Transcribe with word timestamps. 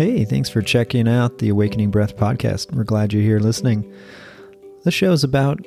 Hey, 0.00 0.24
thanks 0.24 0.48
for 0.48 0.62
checking 0.62 1.06
out 1.06 1.36
the 1.40 1.50
Awakening 1.50 1.90
Breath 1.90 2.16
podcast. 2.16 2.74
We're 2.74 2.84
glad 2.84 3.12
you're 3.12 3.22
here 3.22 3.38
listening. 3.38 3.92
The 4.84 4.90
show 4.90 5.12
is 5.12 5.24
about 5.24 5.60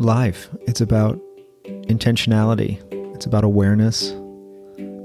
life, 0.00 0.48
it's 0.62 0.80
about 0.80 1.20
intentionality, 1.64 2.82
it's 3.14 3.26
about 3.26 3.44
awareness, 3.44 4.10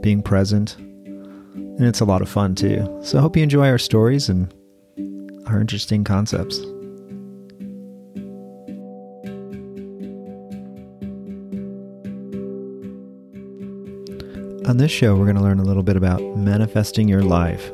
being 0.01 0.23
present, 0.23 0.77
and 0.79 1.85
it's 1.85 1.99
a 1.99 2.05
lot 2.05 2.23
of 2.23 2.29
fun 2.29 2.55
too. 2.55 2.99
So 3.03 3.19
I 3.19 3.21
hope 3.21 3.37
you 3.37 3.43
enjoy 3.43 3.67
our 3.67 3.77
stories 3.77 4.29
and 4.29 4.51
our 5.45 5.61
interesting 5.61 6.03
concepts. 6.03 6.57
On 14.67 14.77
this 14.77 14.89
show, 14.89 15.15
we're 15.15 15.25
going 15.25 15.35
to 15.35 15.43
learn 15.43 15.59
a 15.59 15.65
little 15.65 15.83
bit 15.83 15.97
about 15.97 16.19
manifesting 16.35 17.07
your 17.07 17.21
life. 17.21 17.71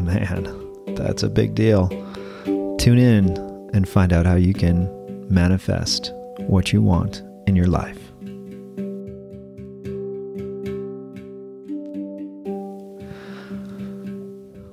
Man, 0.00 0.94
that's 0.94 1.22
a 1.22 1.28
big 1.28 1.54
deal. 1.54 1.88
Tune 2.78 2.98
in 2.98 3.36
and 3.74 3.88
find 3.88 4.12
out 4.12 4.26
how 4.26 4.34
you 4.34 4.54
can 4.54 4.88
manifest 5.28 6.12
what 6.38 6.72
you 6.72 6.80
want 6.82 7.22
in 7.46 7.54
your 7.54 7.66
life. 7.66 7.98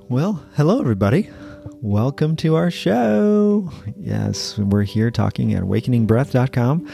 Well, 0.10 0.42
hello, 0.56 0.80
everybody. 0.80 1.30
Welcome 1.82 2.38
to 2.38 2.56
our 2.56 2.72
show. 2.72 3.70
Yes, 3.98 4.58
we're 4.58 4.84
here 4.84 5.12
talking 5.12 5.54
at 5.54 5.64
awakeningbreath.com, 5.64 6.90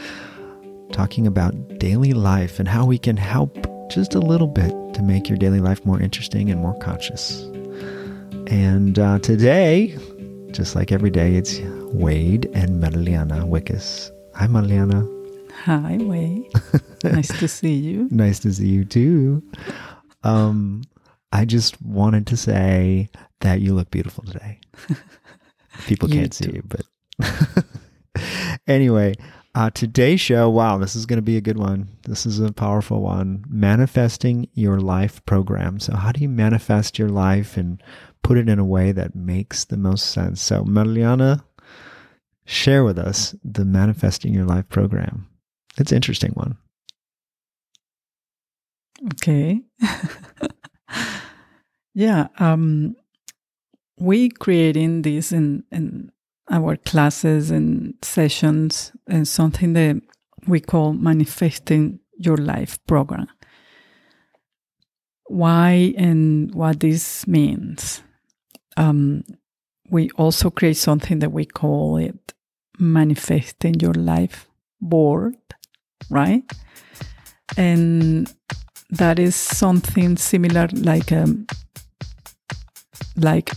talking 0.92 1.28
about 1.28 1.78
daily 1.78 2.12
life 2.12 2.58
and 2.58 2.68
how 2.68 2.84
we 2.84 2.98
can 2.98 3.16
help 3.16 3.66
just 3.88 4.16
a 4.16 4.20
little 4.20 4.48
bit 4.48 4.72
to 4.94 5.02
make 5.02 5.28
your 5.28 5.38
daily 5.38 5.60
life 5.60 5.86
more 5.86 6.00
interesting 6.00 6.50
and 6.50 6.60
more 6.60 6.76
conscious. 6.80 7.48
And 8.54 9.00
uh, 9.00 9.18
today, 9.18 9.98
just 10.52 10.76
like 10.76 10.92
every 10.92 11.10
day, 11.10 11.34
it's 11.34 11.58
Wade 11.92 12.48
and 12.54 12.80
Marliana 12.80 13.42
Wickus. 13.42 14.12
Hi, 14.36 14.46
Marliana. 14.46 15.02
Hi, 15.64 15.98
Wade. 16.00 16.52
nice 17.02 17.36
to 17.40 17.48
see 17.58 17.74
you. 17.74 18.06
Nice 18.12 18.38
to 18.38 18.54
see 18.54 18.68
you 18.68 18.84
too. 18.84 19.42
Um, 20.22 20.84
I 21.32 21.46
just 21.46 21.82
wanted 21.82 22.28
to 22.28 22.36
say 22.36 23.08
that 23.40 23.60
you 23.60 23.74
look 23.74 23.90
beautiful 23.90 24.22
today. 24.22 24.60
People 25.86 26.08
can't 26.08 26.32
see 26.32 26.52
you, 26.52 26.62
but 26.64 27.64
anyway, 28.68 29.14
uh, 29.56 29.70
today's 29.70 30.20
show, 30.20 30.48
wow, 30.48 30.78
this 30.78 30.94
is 30.94 31.06
going 31.06 31.18
to 31.18 31.22
be 31.22 31.36
a 31.36 31.40
good 31.40 31.58
one. 31.58 31.88
This 32.04 32.24
is 32.24 32.38
a 32.38 32.52
powerful 32.52 33.00
one. 33.00 33.44
Manifesting 33.48 34.48
your 34.54 34.78
life 34.78 35.24
program. 35.26 35.80
So, 35.80 35.96
how 35.96 36.12
do 36.12 36.20
you 36.20 36.28
manifest 36.28 37.00
your 37.00 37.08
life 37.08 37.56
and 37.56 37.82
put 38.24 38.38
it 38.38 38.48
in 38.48 38.58
a 38.58 38.64
way 38.64 38.90
that 38.90 39.14
makes 39.14 39.64
the 39.64 39.76
most 39.76 40.10
sense? 40.10 40.42
So, 40.42 40.64
Marliana, 40.64 41.44
share 42.46 42.82
with 42.82 42.98
us 42.98 43.36
the 43.44 43.64
Manifesting 43.64 44.34
Your 44.34 44.46
Life 44.46 44.68
program. 44.68 45.28
It's 45.78 45.92
an 45.92 45.96
interesting 45.96 46.32
one. 46.32 46.56
Okay. 49.12 49.60
yeah, 51.94 52.28
um, 52.38 52.96
we 53.98 54.30
creating 54.30 55.02
this 55.02 55.30
in, 55.30 55.64
in 55.70 56.10
our 56.50 56.76
classes 56.76 57.50
and 57.50 57.94
sessions 58.02 58.92
and 59.06 59.28
something 59.28 59.74
that 59.74 60.00
we 60.46 60.60
call 60.60 60.92
manifesting 60.92 62.00
your 62.16 62.36
life 62.36 62.78
program. 62.86 63.28
Why 65.26 65.94
and 65.96 66.54
what 66.54 66.80
this 66.80 67.26
means. 67.26 68.02
Um, 68.76 69.24
we 69.90 70.10
also 70.10 70.50
create 70.50 70.76
something 70.76 71.18
that 71.20 71.32
we 71.32 71.44
call 71.44 71.96
it 71.96 72.32
manifesting 72.78 73.80
your 73.80 73.94
life 73.94 74.48
board, 74.80 75.36
right? 76.10 76.42
And 77.56 78.32
that 78.90 79.18
is 79.18 79.34
something 79.34 80.16
similar 80.16 80.68
like 80.72 81.12
um 81.12 81.46
like 83.16 83.52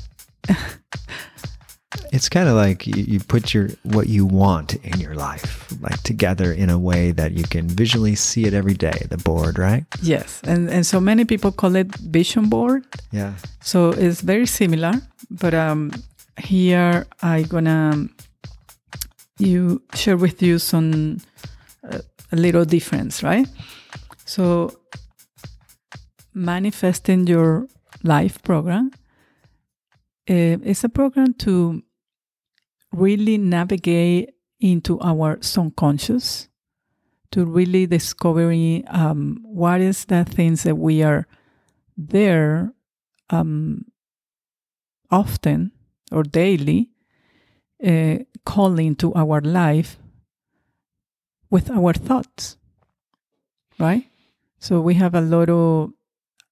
It's 2.14 2.30
kind 2.30 2.48
of 2.50 2.56
like 2.56 2.88
you, 2.88 3.04
you 3.04 3.20
put 3.20 3.54
your 3.54 3.70
what 3.84 4.08
you 4.08 4.26
want 4.26 4.76
in 4.84 5.00
your 5.00 5.16
life 5.16 5.68
like 5.82 6.02
together 6.04 6.52
in 6.54 6.70
a 6.70 6.78
way 6.80 7.12
that 7.12 7.32
you 7.34 7.44
can 7.44 7.68
visually 7.68 8.16
see 8.16 8.46
it 8.46 8.54
every 8.54 8.74
day. 8.76 9.06
The 9.10 9.18
board, 9.18 9.58
right? 9.60 9.86
yes 10.02 10.42
and 10.44 10.70
and 10.70 10.86
so 10.86 11.00
many 11.00 11.26
people 11.26 11.52
call 11.52 11.76
it 11.76 11.88
vision 11.98 12.50
board 12.50 12.86
Yeah. 13.12 13.34
so 13.62 13.90
it's 13.92 14.22
very 14.22 14.46
similar 14.46 14.94
but 15.30 15.54
um 15.54 15.92
here 16.40 17.06
i 17.22 17.44
gonna 17.44 18.08
you 19.40 19.82
share 19.96 20.18
with 20.18 20.42
you 20.42 20.60
some 20.60 21.18
uh, 21.92 22.00
a 22.32 22.36
little 22.36 22.66
difference 22.66 23.24
right 23.24 23.48
so 24.26 24.72
manifesting 26.34 27.28
your 27.28 27.68
life 28.04 28.42
program 28.44 28.92
uh, 30.30 30.34
is 30.64 30.84
a 30.84 30.90
program 30.90 31.34
to 31.34 31.82
really 32.92 33.38
navigate 33.38 34.32
into 34.60 35.00
our 35.02 35.38
subconscious 35.42 36.48
to 37.32 37.46
really 37.46 37.86
discovering 37.86 38.84
um, 38.88 39.40
what 39.44 39.82
is 39.82 40.06
the 40.06 40.24
things 40.24 40.64
that 40.64 40.78
we 40.78 41.04
are 41.04 41.28
there 41.98 42.74
um, 43.30 43.86
often 45.12 45.72
or 46.12 46.24
daily 46.24 46.90
uh, 47.86 48.18
calling 48.46 48.96
to 48.96 49.14
our 49.14 49.42
life 49.42 49.98
with 51.50 51.70
our 51.70 51.94
thoughts 51.94 52.58
right? 53.80 54.06
So 54.60 54.82
we 54.82 54.96
have 54.96 55.14
a 55.14 55.22
lot 55.22 55.50
of 55.50 55.92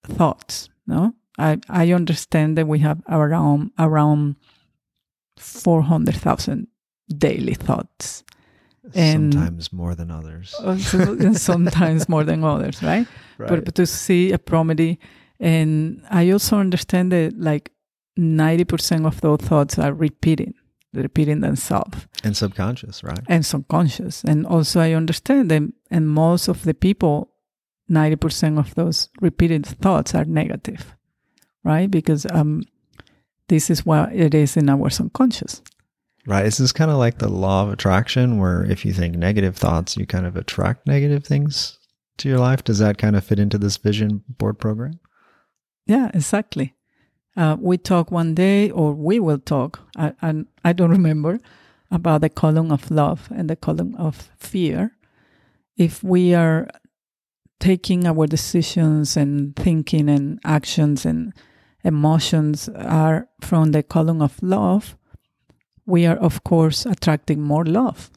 thoughts 0.03 0.69
no? 0.85 1.13
I 1.37 1.59
i 1.67 1.91
understand 1.91 2.57
that 2.57 2.67
we 2.67 2.79
have 2.79 3.01
around 3.09 3.71
around 3.79 4.35
400000 5.37 6.67
daily 7.17 7.53
thoughts. 7.53 8.23
And- 8.93 9.33
Sometimes 9.33 9.73
more 9.73 9.95
than 9.95 10.11
others. 10.11 10.53
and 10.63 11.37
sometimes 11.37 12.07
more 12.07 12.23
than 12.23 12.43
others 12.43 12.83
right? 12.83 13.07
But, 13.37 13.65
but 13.65 13.75
to 13.75 13.85
see 13.85 14.31
a 14.31 14.37
promedy. 14.37 14.99
And 15.39 16.01
i 16.09 16.29
also 16.31 16.57
understand 16.57 17.11
that 17.11 17.37
like 17.37 17.71
90% 18.17 19.05
of 19.05 19.19
those 19.21 19.39
thoughts 19.39 19.77
are 19.79 19.93
repeating. 19.93 20.53
Repeating 20.93 21.41
themselves. 21.41 22.07
And 22.23 22.37
subconscious, 22.37 23.03
right? 23.03 23.19
and 23.27 23.45
subconscious. 23.45 24.23
And 24.23 24.45
also 24.45 24.79
i 24.79 24.93
understand 24.93 25.51
that 25.51 25.63
and 25.91 26.07
most 26.07 26.47
of 26.47 26.63
the 26.63 26.73
people 26.73 27.31
90% 27.91 28.57
of 28.57 28.73
those 28.75 29.09
repeated 29.21 29.65
thoughts 29.65 30.15
are 30.15 30.25
negative 30.25 30.95
right? 31.63 31.89
Because 31.91 32.25
um 32.31 32.61
this 33.47 33.69
is 33.69 33.85
what 33.85 34.13
it 34.13 34.33
is 34.33 34.57
in 34.57 34.69
our 34.69 34.89
subconscious 34.89 35.61
Right. 36.27 36.43
This 36.43 36.59
is 36.59 36.71
kind 36.71 36.89
of 36.89 36.97
like 36.97 37.19
the 37.19 37.29
law 37.29 37.63
of 37.63 37.71
attraction, 37.71 38.39
where 38.39 38.63
if 38.63 38.83
you 38.83 38.93
think 38.93 39.15
negative 39.15 39.55
thoughts, 39.55 39.95
you 39.95 40.07
kind 40.07 40.25
of 40.25 40.35
attract 40.35 40.87
negative 40.87 41.23
things 41.23 41.77
to 42.17 42.27
your 42.27 42.39
life. 42.39 42.63
Does 42.63 42.79
that 42.79 42.97
kind 42.97 43.15
of 43.15 43.23
fit 43.23 43.39
into 43.39 43.57
this 43.57 43.77
vision 43.77 44.23
board 44.27 44.57
program? 44.57 44.99
Yeah, 45.85 46.09
exactly. 46.13 46.73
Uh, 47.37 47.57
we 47.59 47.77
talk 47.77 48.09
one 48.09 48.33
day, 48.33 48.71
or 48.71 48.93
we 48.93 49.19
will 49.19 49.37
talk, 49.37 49.81
I, 49.95 50.13
I, 50.21 50.45
I 50.63 50.73
don't 50.73 50.89
remember, 50.89 51.39
about 51.91 52.21
the 52.21 52.29
column 52.29 52.71
of 52.71 52.89
love 52.89 53.27
and 53.35 53.49
the 53.49 53.55
column 53.55 53.93
of 53.95 54.31
fear. 54.39 54.97
If 55.77 56.03
we 56.03 56.33
are 56.33 56.69
taking 57.59 58.07
our 58.07 58.25
decisions 58.25 59.15
and 59.15 59.55
thinking 59.55 60.09
and 60.09 60.39
actions 60.43 61.05
and 61.05 61.33
emotions 61.85 62.67
are 62.69 63.29
from 63.39 63.71
the 63.71 63.83
column 63.83 64.21
of 64.21 64.41
love, 64.41 64.97
we 65.85 66.05
are, 66.05 66.17
of 66.17 66.43
course, 66.43 66.85
attracting 66.85 67.41
more 67.41 67.63
love 67.63 68.09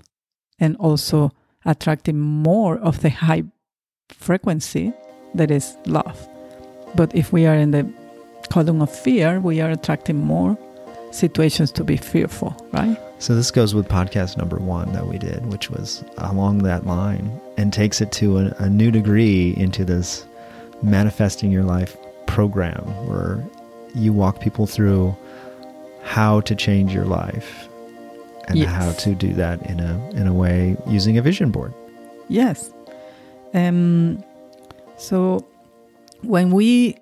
and 0.59 0.77
also 0.79 1.31
attracting 1.65 2.19
more 2.19 2.79
of 2.79 3.03
the 3.03 3.11
high 3.11 3.45
frequency 4.09 4.93
that 5.35 5.51
is 5.51 5.77
love. 5.87 6.29
But 6.97 7.15
if 7.15 7.33
we 7.33 7.47
are 7.47 7.55
in 7.55 7.71
the 7.71 7.87
column 8.49 8.81
of 8.81 8.91
fear, 8.91 9.39
we 9.39 9.61
are 9.61 9.71
attracting 9.71 10.17
more 10.25 10.57
situations 11.11 11.71
to 11.73 11.85
be 11.85 11.99
fearful, 11.99 12.57
right? 12.73 12.99
So 13.19 13.35
this 13.35 13.51
goes 13.51 13.75
with 13.75 13.89
podcast 13.89 14.39
number 14.39 14.57
one 14.57 14.93
that 14.93 15.07
we 15.07 15.19
did, 15.19 15.45
which 15.47 15.71
was 15.71 16.05
along 16.19 16.59
that 16.59 16.87
line 16.87 17.41
and 17.59 17.73
takes 17.73 18.01
it 18.01 18.13
to 18.13 18.39
a, 18.39 18.55
a 18.59 18.71
new 18.71 18.91
degree 18.91 19.55
into 19.57 19.85
this 19.85 20.25
manifesting 20.83 21.51
your 21.51 21.65
life 21.65 21.97
program 22.27 22.85
where 23.07 23.45
you 23.95 24.13
walk 24.13 24.41
people 24.41 24.67
through 24.67 25.17
how 26.03 26.41
to 26.43 26.55
change 26.55 26.93
your 26.95 27.05
life 27.05 27.69
and 28.49 28.59
Yes. 28.59 28.71
how 28.71 28.93
to 28.93 29.15
do 29.15 29.35
that 29.35 29.63
in 29.71 29.81
a 29.81 30.11
in 30.11 30.27
a 30.27 30.33
way 30.33 30.77
using 30.87 31.19
a 31.19 31.23
vision 31.23 31.51
board. 31.51 31.73
Yes. 32.29 32.73
Um, 33.55 34.23
so 34.97 35.45
when 36.23 36.51
we 36.51 36.97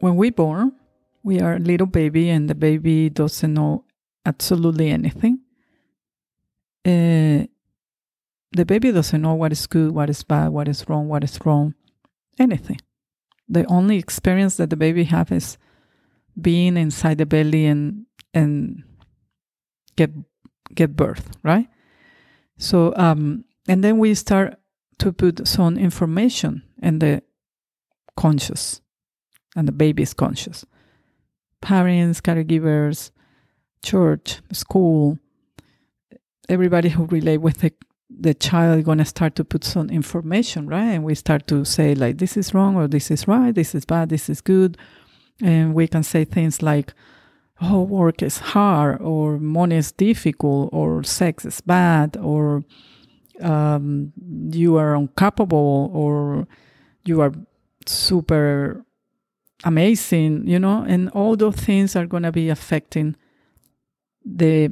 when 0.00 0.16
we 0.16 0.30
born, 0.30 0.72
we 1.22 1.40
are 1.40 1.54
a 1.54 1.58
little 1.58 1.86
baby 1.86 2.28
and 2.30 2.48
the 2.48 2.54
baby 2.54 3.10
doesn't 3.10 3.52
know 3.54 3.84
absolutely 4.26 4.90
anything. 4.90 5.40
Uh, 6.84 7.44
the 8.52 8.64
baby 8.66 8.90
doesn't 8.92 9.20
know 9.20 9.34
what 9.34 9.52
is 9.52 9.66
good, 9.66 9.92
what 9.92 10.08
is 10.10 10.22
bad, 10.24 10.48
what 10.48 10.68
is 10.68 10.88
wrong, 10.88 11.08
what 11.08 11.22
is 11.24 11.38
wrong, 11.44 11.74
anything. 12.38 12.78
The 13.48 13.64
only 13.66 13.96
experience 13.98 14.56
that 14.56 14.70
the 14.70 14.76
baby 14.76 15.04
have 15.04 15.30
is 15.30 15.58
being 16.42 16.76
inside 16.76 17.18
the 17.18 17.26
belly 17.26 17.66
and 17.66 18.06
and 18.34 18.82
get 19.96 20.10
get 20.74 20.96
birth, 20.96 21.30
right? 21.42 21.68
So 22.58 22.94
um 22.96 23.44
and 23.68 23.84
then 23.84 23.98
we 23.98 24.14
start 24.14 24.56
to 24.98 25.12
put 25.12 25.46
some 25.46 25.76
information 25.78 26.62
in 26.82 26.98
the 26.98 27.22
conscious 28.16 28.80
and 29.56 29.66
the 29.66 29.72
baby 29.72 30.02
is 30.02 30.14
conscious. 30.14 30.64
Parents, 31.60 32.20
caregivers, 32.20 33.10
church, 33.82 34.40
school, 34.52 35.18
everybody 36.48 36.88
who 36.88 37.06
relate 37.06 37.38
with 37.38 37.58
the 37.58 37.72
the 38.10 38.34
child 38.34 38.84
gonna 38.84 39.04
start 39.04 39.34
to 39.36 39.44
put 39.44 39.64
some 39.64 39.88
information, 39.88 40.66
right? 40.66 40.90
And 40.94 41.04
we 41.04 41.14
start 41.14 41.46
to 41.46 41.64
say 41.64 41.94
like 41.94 42.18
this 42.18 42.36
is 42.36 42.52
wrong 42.52 42.76
or 42.76 42.88
this 42.88 43.10
is 43.10 43.28
right, 43.28 43.54
this 43.54 43.74
is 43.74 43.84
bad, 43.84 44.08
this 44.08 44.28
is 44.28 44.40
good. 44.40 44.76
And 45.42 45.74
we 45.74 45.88
can 45.88 46.02
say 46.02 46.24
things 46.24 46.62
like, 46.62 46.92
oh, 47.62 47.82
work 47.82 48.22
is 48.22 48.38
hard, 48.38 49.00
or 49.00 49.38
money 49.38 49.76
is 49.76 49.92
difficult, 49.92 50.70
or 50.72 51.02
sex 51.02 51.44
is 51.44 51.60
bad, 51.60 52.16
or 52.16 52.64
um, 53.40 54.12
you 54.50 54.76
are 54.76 54.94
incapable, 54.94 55.90
or 55.92 56.46
you 57.04 57.20
are 57.20 57.32
super 57.86 58.84
amazing, 59.64 60.46
you 60.46 60.58
know, 60.58 60.84
and 60.86 61.10
all 61.10 61.36
those 61.36 61.56
things 61.56 61.96
are 61.96 62.06
going 62.06 62.22
to 62.22 62.32
be 62.32 62.48
affecting 62.48 63.16
the 64.24 64.70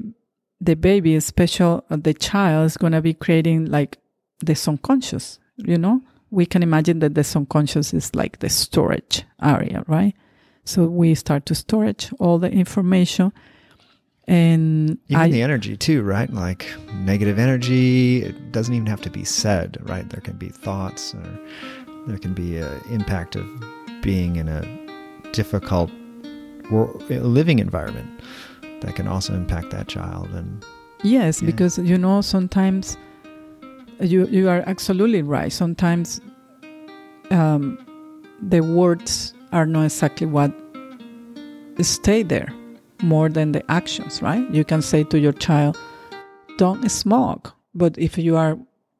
the 0.60 0.74
baby, 0.74 1.14
especially 1.14 1.80
the 1.88 2.14
child, 2.14 2.66
is 2.66 2.76
going 2.76 2.92
to 2.92 3.00
be 3.00 3.14
creating 3.14 3.66
like 3.66 3.98
the 4.40 4.54
subconscious, 4.54 5.38
you 5.56 5.78
know. 5.78 6.02
We 6.30 6.46
can 6.46 6.62
imagine 6.62 6.98
that 6.98 7.14
the 7.14 7.24
subconscious 7.24 7.94
is 7.94 8.14
like 8.14 8.40
the 8.40 8.48
storage 8.48 9.24
area, 9.40 9.84
right? 9.86 10.14
So 10.68 10.84
we 10.84 11.14
start 11.14 11.46
to 11.46 11.54
storage 11.54 12.12
all 12.18 12.38
the 12.38 12.50
information 12.50 13.32
and 14.26 14.98
even 15.08 15.16
I, 15.16 15.30
the 15.30 15.40
energy 15.40 15.78
too, 15.78 16.02
right? 16.02 16.30
Like 16.30 16.66
negative 16.92 17.38
energy, 17.38 18.22
it 18.22 18.52
doesn't 18.52 18.74
even 18.74 18.86
have 18.86 19.00
to 19.00 19.10
be 19.10 19.24
said, 19.24 19.78
right? 19.88 20.06
There 20.10 20.20
can 20.20 20.36
be 20.36 20.50
thoughts 20.50 21.14
or 21.14 21.40
there 22.06 22.18
can 22.18 22.34
be 22.34 22.58
an 22.58 22.82
impact 22.90 23.34
of 23.34 23.46
being 24.02 24.36
in 24.36 24.46
a 24.46 24.62
difficult 25.32 25.90
living 26.70 27.60
environment 27.60 28.20
that 28.82 28.94
can 28.94 29.08
also 29.08 29.32
impact 29.32 29.70
that 29.70 29.88
child 29.88 30.28
and 30.34 30.62
yes 31.02 31.40
yeah. 31.40 31.46
because 31.46 31.78
you 31.78 31.96
know 31.96 32.20
sometimes 32.20 32.98
you 34.00 34.26
you 34.26 34.50
are 34.50 34.62
absolutely 34.66 35.22
right 35.22 35.50
sometimes 35.50 36.20
um, 37.30 37.78
the 38.42 38.60
words 38.60 39.32
are 39.52 39.66
not 39.66 39.84
exactly 39.84 40.26
what 40.26 40.52
stay 41.80 42.22
there 42.22 42.52
more 43.02 43.28
than 43.28 43.52
the 43.52 43.70
actions 43.70 44.20
right? 44.22 44.48
You 44.50 44.64
can 44.64 44.82
say 44.82 45.04
to 45.04 45.18
your 45.18 45.32
child 45.32 45.78
don't 46.56 46.88
smoke. 46.90 47.54
But 47.74 47.96
if 47.98 48.18
you 48.18 48.36
are 48.36 48.58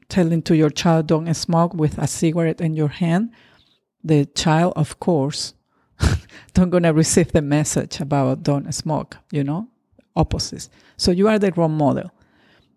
telling 0.08 0.42
to 0.42 0.56
your 0.56 0.70
child 0.70 1.08
don't 1.08 1.32
smoke 1.34 1.74
with 1.74 1.98
a 1.98 2.06
cigarette 2.06 2.60
in 2.60 2.74
your 2.74 2.88
hand 2.88 3.30
the 4.04 4.24
child 4.26 4.72
of 4.76 5.00
course 5.00 5.54
don't 6.54 6.70
gonna 6.70 6.92
receive 6.92 7.32
the 7.32 7.42
message 7.42 8.00
about 8.00 8.42
don't 8.42 8.72
smoke 8.72 9.16
you 9.32 9.42
know? 9.42 9.68
Opposites. 10.14 10.68
So 10.96 11.10
you 11.10 11.28
are 11.28 11.38
the 11.38 11.52
role 11.52 11.68
model. 11.68 12.10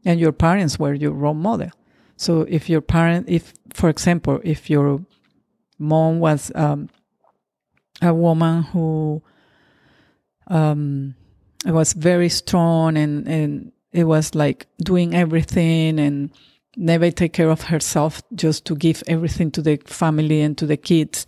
And 0.05 0.19
your 0.19 0.31
parents 0.31 0.79
were 0.79 0.93
your 0.93 1.11
role 1.11 1.35
model. 1.35 1.69
So 2.17 2.41
if 2.41 2.69
your 2.69 2.81
parent 2.81 3.29
if 3.29 3.53
for 3.73 3.89
example 3.89 4.39
if 4.43 4.69
your 4.69 5.05
mom 5.77 6.19
was 6.19 6.51
um, 6.55 6.89
a 8.01 8.13
woman 8.13 8.63
who 8.63 9.21
um, 10.47 11.15
was 11.65 11.93
very 11.93 12.29
strong 12.29 12.97
and, 12.97 13.27
and 13.27 13.71
it 13.91 14.05
was 14.05 14.35
like 14.35 14.67
doing 14.83 15.15
everything 15.15 15.99
and 15.99 16.31
never 16.77 17.11
take 17.11 17.33
care 17.33 17.49
of 17.49 17.61
herself 17.63 18.21
just 18.33 18.65
to 18.65 18.75
give 18.75 19.03
everything 19.07 19.51
to 19.51 19.61
the 19.61 19.77
family 19.85 20.41
and 20.41 20.57
to 20.57 20.65
the 20.65 20.77
kids. 20.77 21.25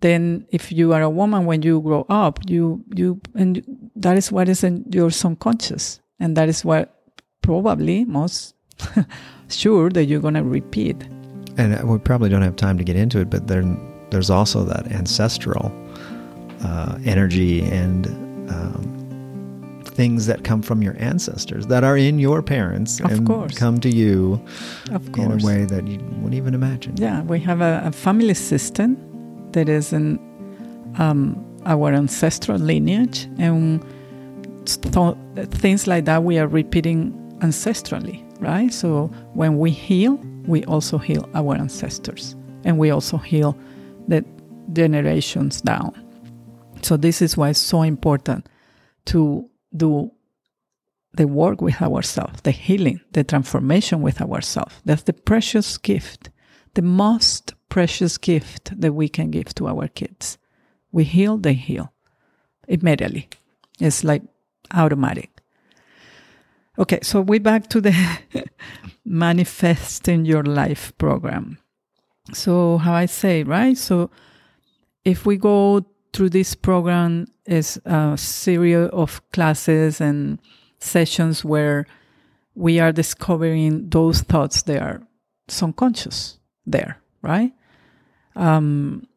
Then 0.00 0.46
if 0.50 0.70
you 0.70 0.92
are 0.92 1.02
a 1.02 1.10
woman 1.10 1.46
when 1.46 1.62
you 1.62 1.80
grow 1.80 2.06
up 2.08 2.38
you 2.46 2.84
you 2.94 3.20
and 3.34 3.90
that 3.96 4.16
is 4.16 4.30
what 4.30 4.48
is 4.48 4.64
in 4.64 4.84
your 4.90 5.10
subconscious. 5.10 6.00
And 6.20 6.36
that 6.36 6.48
is 6.48 6.64
what 6.64 6.94
probably 7.42 8.04
most 8.04 8.54
sure 9.48 9.90
that 9.90 10.04
you're 10.04 10.20
going 10.20 10.34
to 10.34 10.42
repeat. 10.42 10.96
And 11.56 11.88
we 11.88 11.98
probably 11.98 12.28
don't 12.28 12.42
have 12.42 12.56
time 12.56 12.78
to 12.78 12.84
get 12.84 12.96
into 12.96 13.20
it 13.20 13.30
but 13.30 13.46
then 13.48 13.78
there's 14.10 14.30
also 14.30 14.64
that 14.64 14.90
ancestral 14.92 15.72
uh, 16.64 16.98
energy 17.04 17.62
and 17.62 18.06
um, 18.50 19.82
things 19.84 20.26
that 20.26 20.44
come 20.44 20.62
from 20.62 20.82
your 20.82 20.96
ancestors 20.98 21.66
that 21.66 21.84
are 21.84 21.96
in 21.96 22.18
your 22.18 22.42
parents 22.42 23.00
of 23.00 23.10
and 23.12 23.26
course. 23.26 23.56
come 23.56 23.78
to 23.80 23.88
you 23.88 24.42
of 24.90 25.12
course. 25.12 25.26
in 25.26 25.40
a 25.40 25.44
way 25.44 25.64
that 25.64 25.86
you 25.86 25.98
wouldn't 25.98 26.34
even 26.34 26.54
imagine. 26.54 26.96
Yeah, 26.96 27.22
we 27.22 27.38
have 27.40 27.60
a, 27.60 27.82
a 27.84 27.92
family 27.92 28.34
system 28.34 28.96
that 29.52 29.68
is 29.68 29.92
in 29.92 30.18
um, 30.98 31.36
our 31.64 31.92
ancestral 31.92 32.58
lineage, 32.58 33.28
and 33.38 33.84
st- 34.64 35.16
things 35.50 35.86
like 35.86 36.04
that 36.06 36.24
we 36.24 36.38
are 36.38 36.48
repeating 36.48 37.12
ancestrally, 37.38 38.22
right? 38.40 38.72
So 38.72 39.06
when 39.34 39.58
we 39.58 39.70
heal, 39.70 40.16
we 40.46 40.64
also 40.64 40.98
heal 40.98 41.28
our 41.34 41.54
ancestors, 41.54 42.34
and 42.64 42.78
we 42.78 42.90
also 42.90 43.16
heal 43.16 43.56
the 44.08 44.24
generations 44.72 45.60
down. 45.60 46.03
So 46.84 46.96
this 46.96 47.22
is 47.22 47.36
why 47.36 47.50
it's 47.50 47.58
so 47.58 47.82
important 47.82 48.46
to 49.06 49.48
do 49.74 50.12
the 51.14 51.26
work 51.26 51.60
with 51.60 51.80
ourselves, 51.80 52.40
the 52.42 52.50
healing, 52.50 53.00
the 53.12 53.24
transformation 53.24 54.02
with 54.02 54.20
ourselves. 54.20 54.74
That's 54.84 55.04
the 55.04 55.12
precious 55.12 55.78
gift, 55.78 56.30
the 56.74 56.82
most 56.82 57.54
precious 57.68 58.18
gift 58.18 58.78
that 58.78 58.92
we 58.92 59.08
can 59.08 59.30
give 59.30 59.54
to 59.54 59.68
our 59.68 59.88
kids. 59.88 60.38
We 60.92 61.04
heal, 61.04 61.38
they 61.38 61.54
heal 61.54 61.92
immediately. 62.68 63.28
It's 63.80 64.04
like 64.04 64.22
automatic. 64.72 65.30
Okay, 66.78 66.98
so 67.02 67.20
we 67.20 67.38
back 67.38 67.68
to 67.68 67.80
the 67.80 67.94
manifesting 69.04 70.24
your 70.24 70.42
life 70.42 70.92
program. 70.98 71.58
So 72.32 72.78
how 72.78 72.94
I 72.94 73.06
say, 73.06 73.44
right? 73.44 73.78
So 73.78 74.10
if 75.04 75.24
we 75.24 75.36
go 75.36 75.86
through 76.14 76.30
this 76.30 76.54
program 76.54 77.26
is 77.44 77.80
a 77.84 78.16
series 78.16 78.88
of 78.90 79.20
classes 79.32 80.00
and 80.00 80.38
sessions 80.78 81.44
where 81.44 81.86
we 82.54 82.78
are 82.78 82.92
discovering 82.92 83.90
those 83.90 84.22
thoughts 84.22 84.62
that 84.62 84.80
are 84.80 85.02
subconscious 85.48 86.38
there, 86.64 87.02
right? 87.20 87.52
Um, 88.36 89.08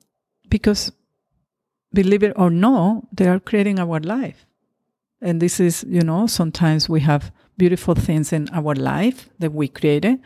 because 0.50 0.92
believe 1.94 2.24
it 2.24 2.34
or 2.36 2.50
not, 2.50 3.04
they 3.16 3.28
are 3.28 3.40
creating 3.40 3.80
our 3.80 4.00
life. 4.00 4.46
And 5.22 5.40
this 5.40 5.60
is, 5.60 5.86
you 5.88 6.02
know, 6.02 6.26
sometimes 6.26 6.90
we 6.90 7.02
have 7.02 7.32
beautiful 7.58 7.94
things 7.94 8.34
in 8.34 8.50
our 8.50 8.74
life 8.74 9.30
that 9.38 9.54
we 9.54 9.68
created, 9.68 10.20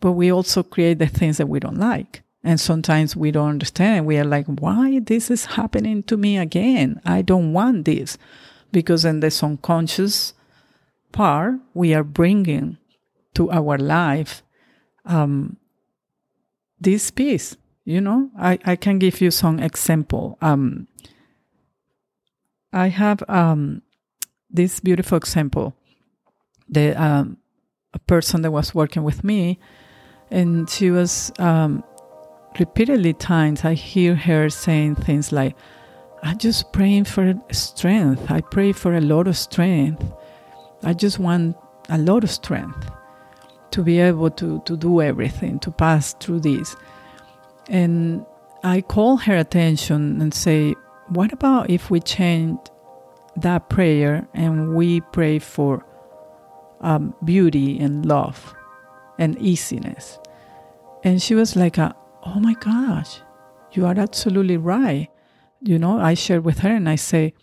but 0.00 0.12
we 0.12 0.30
also 0.30 0.62
create 0.62 0.98
the 0.98 1.06
things 1.06 1.38
that 1.38 1.48
we 1.48 1.58
don't 1.58 1.78
like. 1.78 2.22
And 2.44 2.60
sometimes 2.60 3.16
we 3.16 3.30
don't 3.30 3.50
understand. 3.50 4.06
We 4.06 4.16
are 4.18 4.24
like, 4.24 4.46
why 4.46 5.00
this 5.00 5.30
is 5.30 5.44
happening 5.44 6.02
to 6.04 6.16
me 6.16 6.38
again? 6.38 7.00
I 7.04 7.22
don't 7.22 7.52
want 7.52 7.84
this. 7.84 8.16
Because 8.70 9.04
in 9.04 9.20
the 9.20 9.30
subconscious 9.30 10.34
part, 11.10 11.54
we 11.74 11.94
are 11.94 12.04
bringing 12.04 12.78
to 13.34 13.50
our 13.50 13.78
life 13.78 14.42
um, 15.04 15.56
this 16.80 17.10
piece. 17.10 17.56
You 17.84 18.00
know, 18.00 18.30
I, 18.38 18.58
I 18.64 18.76
can 18.76 18.98
give 18.98 19.20
you 19.20 19.30
some 19.30 19.58
example. 19.58 20.36
Um, 20.42 20.86
I 22.72 22.88
have 22.88 23.22
um, 23.28 23.82
this 24.50 24.80
beautiful 24.80 25.16
example. 25.16 25.74
The 26.68 26.92
um, 27.02 27.38
a 27.94 27.98
person 27.98 28.42
that 28.42 28.50
was 28.50 28.74
working 28.74 29.04
with 29.04 29.24
me, 29.24 29.58
and 30.30 30.68
she 30.68 30.90
was 30.90 31.32
um, 31.38 31.82
repeatedly 32.58 33.14
times 33.14 33.64
I 33.64 33.74
hear 33.74 34.14
her 34.14 34.50
saying 34.50 34.96
things 34.96 35.32
like, 35.32 35.56
I'm 36.22 36.38
just 36.38 36.72
praying 36.72 37.04
for 37.04 37.34
strength. 37.52 38.30
I 38.30 38.40
pray 38.40 38.72
for 38.72 38.94
a 38.94 39.00
lot 39.00 39.28
of 39.28 39.36
strength. 39.36 40.04
I 40.82 40.92
just 40.92 41.18
want 41.18 41.56
a 41.88 41.98
lot 41.98 42.24
of 42.24 42.30
strength 42.30 42.90
to 43.70 43.82
be 43.82 44.00
able 44.00 44.30
to, 44.30 44.60
to 44.64 44.76
do 44.76 45.00
everything, 45.00 45.58
to 45.60 45.70
pass 45.70 46.14
through 46.14 46.40
this. 46.40 46.74
And 47.68 48.24
I 48.64 48.80
call 48.80 49.16
her 49.18 49.36
attention 49.36 50.20
and 50.20 50.34
say, 50.34 50.74
What 51.08 51.32
about 51.32 51.70
if 51.70 51.90
we 51.90 52.00
change 52.00 52.58
that 53.36 53.68
prayer 53.68 54.26
and 54.34 54.74
we 54.74 55.00
pray 55.00 55.38
for 55.38 55.84
um, 56.80 57.14
beauty 57.24 57.78
and 57.78 58.06
love 58.06 58.54
and 59.18 59.38
easiness. 59.40 60.18
And 61.04 61.22
she 61.22 61.34
was 61.34 61.56
like, 61.56 61.78
uh, 61.78 61.92
Oh 62.24 62.40
my 62.40 62.54
gosh, 62.54 63.20
you 63.72 63.86
are 63.86 63.98
absolutely 63.98 64.56
right. 64.56 65.08
You 65.60 65.78
know, 65.78 65.98
I 65.98 66.14
share 66.14 66.40
with 66.40 66.60
her 66.60 66.70
and 66.70 66.88
I 66.88 66.96
say, 66.96 67.34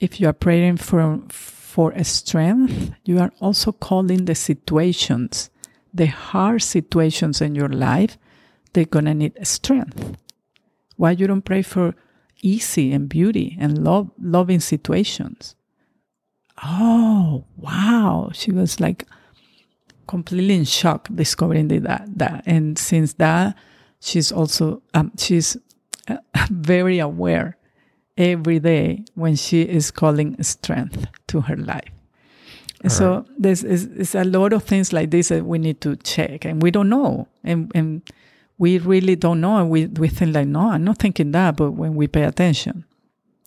if 0.00 0.20
you 0.20 0.28
are 0.28 0.32
praying 0.32 0.78
for 0.78 1.22
for 1.30 1.94
strength, 2.04 2.92
you 3.04 3.18
are 3.18 3.32
also 3.40 3.72
calling 3.72 4.26
the 4.26 4.34
situations, 4.34 5.48
the 5.94 6.06
hard 6.06 6.62
situations 6.62 7.40
in 7.40 7.54
your 7.54 7.68
life, 7.68 8.18
they're 8.72 8.84
gonna 8.84 9.14
need 9.14 9.34
strength. 9.46 10.16
Why 10.96 11.12
you 11.12 11.26
don't 11.26 11.44
pray 11.44 11.62
for 11.62 11.94
easy 12.42 12.92
and 12.92 13.08
beauty 13.08 13.56
and 13.58 13.82
love 13.82 14.10
loving 14.20 14.60
situations? 14.60 15.54
Oh 16.62 17.44
wow. 17.56 18.30
She 18.34 18.52
was 18.52 18.80
like 18.80 19.06
completely 20.06 20.54
in 20.56 20.64
shock 20.64 21.08
discovering 21.14 21.68
that 21.68 22.06
that 22.18 22.42
and 22.44 22.76
since 22.76 23.14
that 23.14 23.56
she's 24.02 24.32
also 24.32 24.82
um, 24.94 25.12
she's 25.16 25.56
uh, 26.08 26.16
very 26.50 26.98
aware 26.98 27.56
every 28.18 28.58
day 28.58 29.04
when 29.14 29.36
she 29.36 29.62
is 29.62 29.90
calling 29.90 30.40
strength 30.42 31.06
to 31.28 31.42
her 31.42 31.56
life. 31.56 31.88
And 32.82 32.90
so 32.90 33.14
right. 33.14 33.26
there's 33.38 33.62
is, 33.62 33.86
is 33.86 34.14
a 34.14 34.24
lot 34.24 34.52
of 34.52 34.64
things 34.64 34.92
like 34.92 35.10
this 35.12 35.28
that 35.28 35.44
we 35.44 35.58
need 35.58 35.80
to 35.82 35.94
check, 35.96 36.44
and 36.44 36.60
we 36.60 36.72
don't 36.72 36.88
know, 36.88 37.28
and 37.44 37.70
and 37.76 38.02
we 38.58 38.78
really 38.78 39.14
don't 39.14 39.40
know, 39.40 39.56
and 39.56 39.70
we 39.70 39.86
we 39.86 40.08
think 40.08 40.34
like, 40.34 40.48
no, 40.48 40.70
I'm 40.70 40.82
not 40.82 40.98
thinking 40.98 41.30
that, 41.30 41.56
but 41.56 41.72
when 41.72 41.94
we 41.94 42.08
pay 42.08 42.24
attention, 42.24 42.84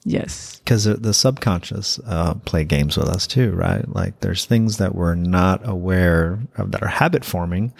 yes, 0.05 0.59
because 0.59 0.85
the 0.85 1.13
subconscious 1.13 1.99
uh, 2.07 2.35
play 2.45 2.63
games 2.63 2.95
with 2.95 3.09
us 3.09 3.27
too, 3.27 3.51
right? 3.51 3.85
Like 3.93 4.21
there's 4.21 4.45
things 4.45 4.77
that 4.77 4.95
we're 4.95 5.15
not 5.15 5.67
aware 5.67 6.39
of 6.55 6.71
that 6.71 6.81
are 6.81 6.87
habit 6.87 7.25
forming 7.25 7.73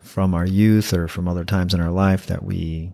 from 0.00 0.34
our 0.34 0.46
youth 0.46 0.92
or 0.92 1.08
from 1.08 1.28
other 1.28 1.44
times 1.44 1.74
in 1.74 1.80
our 1.80 1.90
life 1.90 2.26
that 2.26 2.42
we 2.42 2.92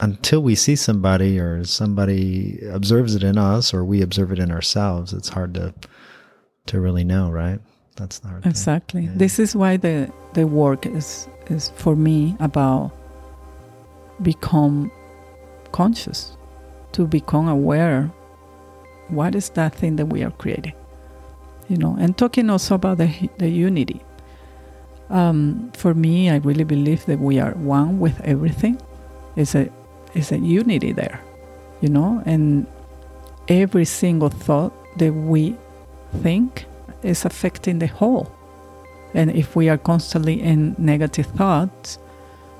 until 0.00 0.42
we 0.42 0.54
see 0.54 0.74
somebody 0.74 1.38
or 1.38 1.64
somebody 1.64 2.58
observes 2.70 3.14
it 3.14 3.22
in 3.22 3.38
us 3.38 3.72
or 3.72 3.84
we 3.84 4.02
observe 4.02 4.32
it 4.32 4.38
in 4.38 4.50
ourselves, 4.50 5.12
it's 5.12 5.28
hard 5.28 5.54
to 5.54 5.72
to 6.66 6.80
really 6.80 7.04
know, 7.04 7.30
right? 7.30 7.60
That's 7.96 8.18
the 8.18 8.28
hard 8.28 8.46
exactly. 8.46 9.04
Yeah. 9.04 9.12
This 9.14 9.38
is 9.38 9.54
why 9.54 9.76
the 9.76 10.12
the 10.34 10.46
work 10.46 10.86
is 10.86 11.28
is 11.46 11.70
for 11.76 11.96
me 11.96 12.36
about 12.40 12.92
become 14.22 14.90
conscious, 15.72 16.36
to 16.92 17.06
become 17.06 17.48
aware. 17.48 18.12
What 19.08 19.34
is 19.34 19.50
that 19.50 19.74
thing 19.74 19.96
that 19.96 20.06
we 20.06 20.22
are 20.22 20.30
creating? 20.30 20.74
You 21.68 21.76
know, 21.76 21.96
and 21.98 22.16
talking 22.16 22.50
also 22.50 22.74
about 22.74 22.98
the 22.98 23.28
the 23.38 23.48
unity. 23.48 24.02
Um, 25.10 25.70
for 25.74 25.94
me, 25.94 26.30
I 26.30 26.36
really 26.36 26.64
believe 26.64 27.04
that 27.06 27.18
we 27.18 27.38
are 27.38 27.52
one 27.52 27.98
with 27.98 28.20
everything. 28.22 28.80
It's 29.36 29.54
a 29.54 29.70
is 30.14 30.32
a 30.32 30.38
unity 30.38 30.92
there, 30.92 31.20
you 31.80 31.88
know, 31.88 32.22
and 32.26 32.66
every 33.48 33.84
single 33.84 34.28
thought 34.28 34.72
that 34.98 35.12
we 35.12 35.56
think 36.22 36.66
is 37.02 37.24
affecting 37.24 37.78
the 37.78 37.86
whole. 37.86 38.30
And 39.14 39.30
if 39.30 39.56
we 39.56 39.68
are 39.68 39.78
constantly 39.78 40.40
in 40.40 40.74
negative 40.78 41.26
thoughts 41.26 41.98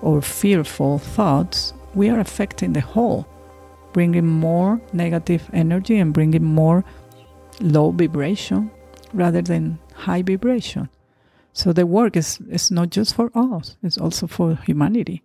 or 0.01 0.21
fearful 0.21 0.99
thoughts, 0.99 1.73
we 1.95 2.09
are 2.11 2.21
affecting 2.21 2.73
the 2.73 2.81
whole, 2.81 3.27
bringing 3.93 4.27
more 4.27 4.81
negative 4.93 5.49
energy 5.53 5.99
and 5.99 6.13
bringing 6.13 6.45
more 6.45 6.85
low 7.61 7.91
vibration 7.91 8.71
rather 9.13 9.43
than 9.43 9.79
high 9.95 10.23
vibration. 10.23 10.89
So 11.53 11.73
the 11.73 11.87
work 11.87 12.17
is, 12.17 12.39
is 12.51 12.71
not 12.71 12.91
just 12.91 13.15
for 13.15 13.31
us, 13.35 13.77
it's 13.83 13.99
also 13.99 14.27
for 14.27 14.57
humanity. 14.67 15.23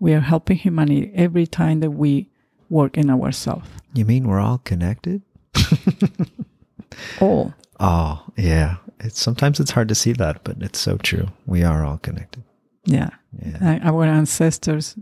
We 0.00 0.14
are 0.14 0.20
helping 0.20 0.56
humanity 0.56 1.10
every 1.14 1.46
time 1.46 1.80
that 1.80 1.90
we 1.90 2.30
work 2.70 2.96
in 2.96 3.10
ourselves. 3.10 3.68
You 3.94 4.04
mean 4.04 4.28
we're 4.28 4.40
all 4.40 4.58
connected? 4.58 5.22
All. 7.20 7.54
Oh, 7.80 8.24
yeah. 8.36 8.76
It's 9.00 9.20
sometimes 9.20 9.60
it's 9.60 9.70
hard 9.70 9.88
to 9.88 9.94
see 9.94 10.12
that, 10.12 10.44
but 10.44 10.56
it's 10.60 10.78
so 10.78 10.96
true. 10.98 11.28
We 11.46 11.62
are 11.62 11.84
all 11.84 11.98
connected. 11.98 12.42
Yeah. 12.84 13.10
Yeah. 13.44 13.78
Our 13.82 14.04
ancestors, 14.04 14.96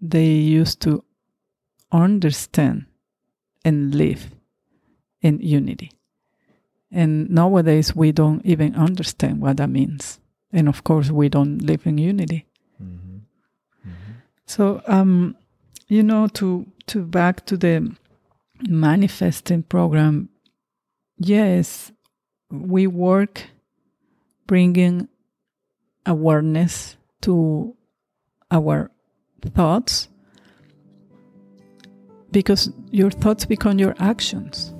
they 0.00 0.26
used 0.26 0.80
to 0.82 1.04
understand 1.90 2.86
and 3.64 3.94
live 3.94 4.30
in 5.22 5.40
unity. 5.40 5.90
And 6.92 7.30
nowadays, 7.30 7.94
we 7.94 8.12
don't 8.12 8.44
even 8.44 8.74
understand 8.74 9.40
what 9.40 9.58
that 9.58 9.70
means. 9.70 10.18
And 10.52 10.68
of 10.68 10.82
course, 10.82 11.10
we 11.10 11.28
don't 11.28 11.58
live 11.58 11.86
in 11.86 11.98
unity. 11.98 12.46
Mhm. 12.82 13.20
Mhm. 13.86 13.92
So, 14.46 14.82
um, 14.86 15.36
you 15.88 16.02
know, 16.02 16.26
to 16.28 16.66
to 16.86 17.04
back 17.04 17.46
to 17.46 17.56
the 17.56 17.94
manifesting 18.68 19.62
program, 19.62 20.28
yes, 21.18 21.92
we 22.50 22.86
work 22.86 23.44
bringing 24.46 25.08
awareness 26.04 26.96
to 27.20 27.76
our 28.50 28.90
thoughts 29.54 30.08
because 32.32 32.70
your 32.90 33.10
thoughts 33.10 33.44
become 33.44 33.78
your 33.78 33.94
actions 33.98 34.74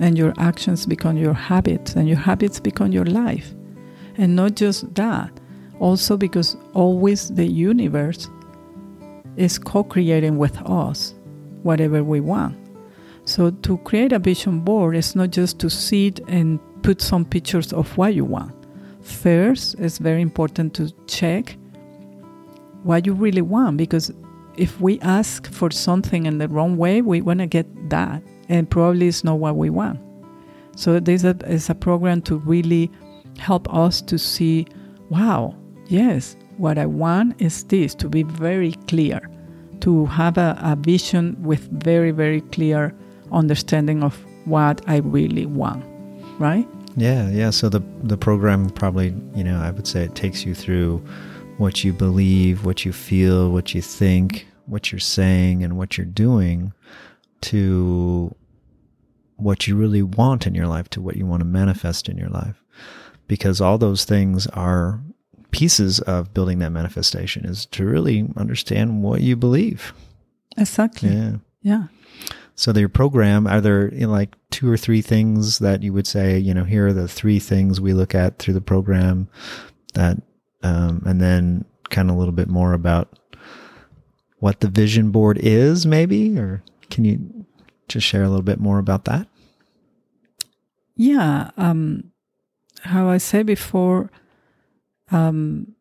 and 0.00 0.18
your 0.18 0.34
actions 0.38 0.86
become 0.86 1.16
your 1.16 1.32
habits 1.32 1.94
and 1.94 2.08
your 2.08 2.18
habits 2.18 2.60
become 2.60 2.92
your 2.92 3.04
life. 3.04 3.54
And 4.18 4.36
not 4.36 4.54
just 4.54 4.94
that 4.94 5.30
also 5.78 6.16
because 6.16 6.56
always 6.74 7.28
the 7.28 7.46
universe 7.46 8.28
is 9.36 9.58
co-creating 9.58 10.38
with 10.38 10.56
us 10.62 11.14
whatever 11.62 12.02
we 12.02 12.20
want. 12.20 12.56
So 13.24 13.50
to 13.50 13.78
create 13.78 14.12
a 14.12 14.18
vision 14.18 14.60
board 14.60 14.96
is 14.96 15.16
not 15.16 15.30
just 15.30 15.58
to 15.60 15.68
sit 15.70 16.20
and 16.28 16.60
put 16.82 17.02
some 17.02 17.24
pictures 17.24 17.72
of 17.72 17.96
what 17.98 18.14
you 18.14 18.24
want. 18.24 18.54
First 19.02 19.74
it's 19.78 19.98
very 19.98 20.22
important 20.22 20.74
to 20.74 20.92
check 21.06 21.56
what 22.82 23.04
you 23.04 23.12
really 23.12 23.42
want 23.42 23.76
because 23.76 24.12
if 24.56 24.80
we 24.80 24.98
ask 25.00 25.50
for 25.52 25.70
something 25.70 26.26
in 26.26 26.38
the 26.38 26.48
wrong 26.48 26.76
way 26.76 27.02
we 27.02 27.20
want 27.20 27.40
to 27.40 27.46
get 27.46 27.66
that 27.90 28.22
and 28.48 28.70
probably 28.70 29.08
it's 29.08 29.24
not 29.24 29.38
what 29.38 29.56
we 29.56 29.70
want 29.70 29.98
so 30.76 31.00
this 31.00 31.24
is 31.24 31.70
a 31.70 31.74
program 31.74 32.20
to 32.22 32.36
really 32.38 32.90
help 33.38 33.72
us 33.74 34.00
to 34.00 34.18
see 34.18 34.66
wow 35.10 35.54
yes 35.86 36.36
what 36.56 36.78
i 36.78 36.86
want 36.86 37.40
is 37.40 37.64
this 37.64 37.94
to 37.94 38.08
be 38.08 38.22
very 38.22 38.72
clear 38.88 39.20
to 39.80 40.06
have 40.06 40.38
a, 40.38 40.58
a 40.62 40.76
vision 40.76 41.36
with 41.42 41.60
very 41.82 42.10
very 42.10 42.40
clear 42.40 42.94
understanding 43.32 44.02
of 44.02 44.24
what 44.44 44.80
i 44.86 44.98
really 44.98 45.46
want 45.46 45.84
right 46.38 46.66
Yeah, 46.96 47.28
yeah. 47.28 47.50
So 47.50 47.68
the 47.68 47.82
the 48.08 48.16
program 48.16 48.70
probably, 48.70 49.12
you 49.34 49.44
know, 49.44 49.60
I 49.60 49.70
would 49.70 49.86
say 49.86 50.04
it 50.04 50.14
takes 50.14 50.46
you 50.46 50.54
through 50.54 51.04
what 51.58 51.84
you 51.84 51.92
believe, 51.92 52.64
what 52.64 52.84
you 52.86 52.92
feel, 52.92 53.50
what 53.50 53.74
you 53.74 53.82
think, 53.82 54.46
what 54.64 54.90
you're 54.90 54.98
saying, 54.98 55.62
and 55.62 55.76
what 55.76 55.98
you're 55.98 56.06
doing 56.06 56.72
to 57.42 58.34
what 59.36 59.66
you 59.66 59.76
really 59.76 60.02
want 60.02 60.46
in 60.46 60.54
your 60.54 60.66
life, 60.66 60.88
to 60.90 61.00
what 61.00 61.16
you 61.16 61.26
want 61.26 61.40
to 61.40 61.46
manifest 61.46 62.08
in 62.08 62.16
your 62.16 62.30
life. 62.30 62.62
Because 63.28 63.60
all 63.60 63.76
those 63.76 64.04
things 64.04 64.46
are 64.48 65.00
pieces 65.50 66.00
of 66.00 66.32
building 66.34 66.58
that 66.58 66.70
manifestation 66.70 67.44
is 67.44 67.66
to 67.66 67.84
really 67.84 68.28
understand 68.36 69.02
what 69.02 69.20
you 69.20 69.36
believe. 69.36 69.92
exactly 70.56 71.10
Yeah. 71.10 71.36
yeah 71.62 71.84
So 72.54 72.72
your 72.72 72.88
program, 72.88 73.46
are 73.46 73.60
there 73.60 73.92
you 73.92 74.06
know, 74.06 74.12
like 74.12 74.34
two 74.50 74.70
or 74.70 74.76
three 74.76 75.02
things 75.02 75.58
that 75.58 75.82
you 75.82 75.92
would 75.92 76.06
say, 76.06 76.38
you 76.38 76.54
know, 76.54 76.64
here 76.64 76.88
are 76.88 76.92
the 76.92 77.08
three 77.08 77.38
things 77.38 77.80
we 77.80 77.92
look 77.92 78.14
at 78.14 78.38
through 78.38 78.54
the 78.54 78.60
program 78.60 79.28
that, 79.94 80.18
um, 80.62 81.02
and 81.06 81.20
then 81.20 81.64
kind 81.90 82.10
of 82.10 82.16
a 82.16 82.18
little 82.18 82.32
bit 82.32 82.48
more 82.48 82.72
about 82.72 83.18
what 84.38 84.60
the 84.60 84.68
vision 84.68 85.10
board 85.10 85.38
is, 85.38 85.86
maybe, 85.86 86.38
or 86.38 86.62
can 86.90 87.04
you 87.04 87.46
just 87.88 88.06
share 88.06 88.22
a 88.22 88.28
little 88.28 88.42
bit 88.42 88.60
more 88.60 88.78
about 88.78 89.04
that? 89.04 89.28
Yeah, 90.96 91.50
um, 91.56 92.12
how 92.82 93.08
I 93.08 93.18
said 93.18 93.46
before, 93.46 94.10
um, 95.10 95.74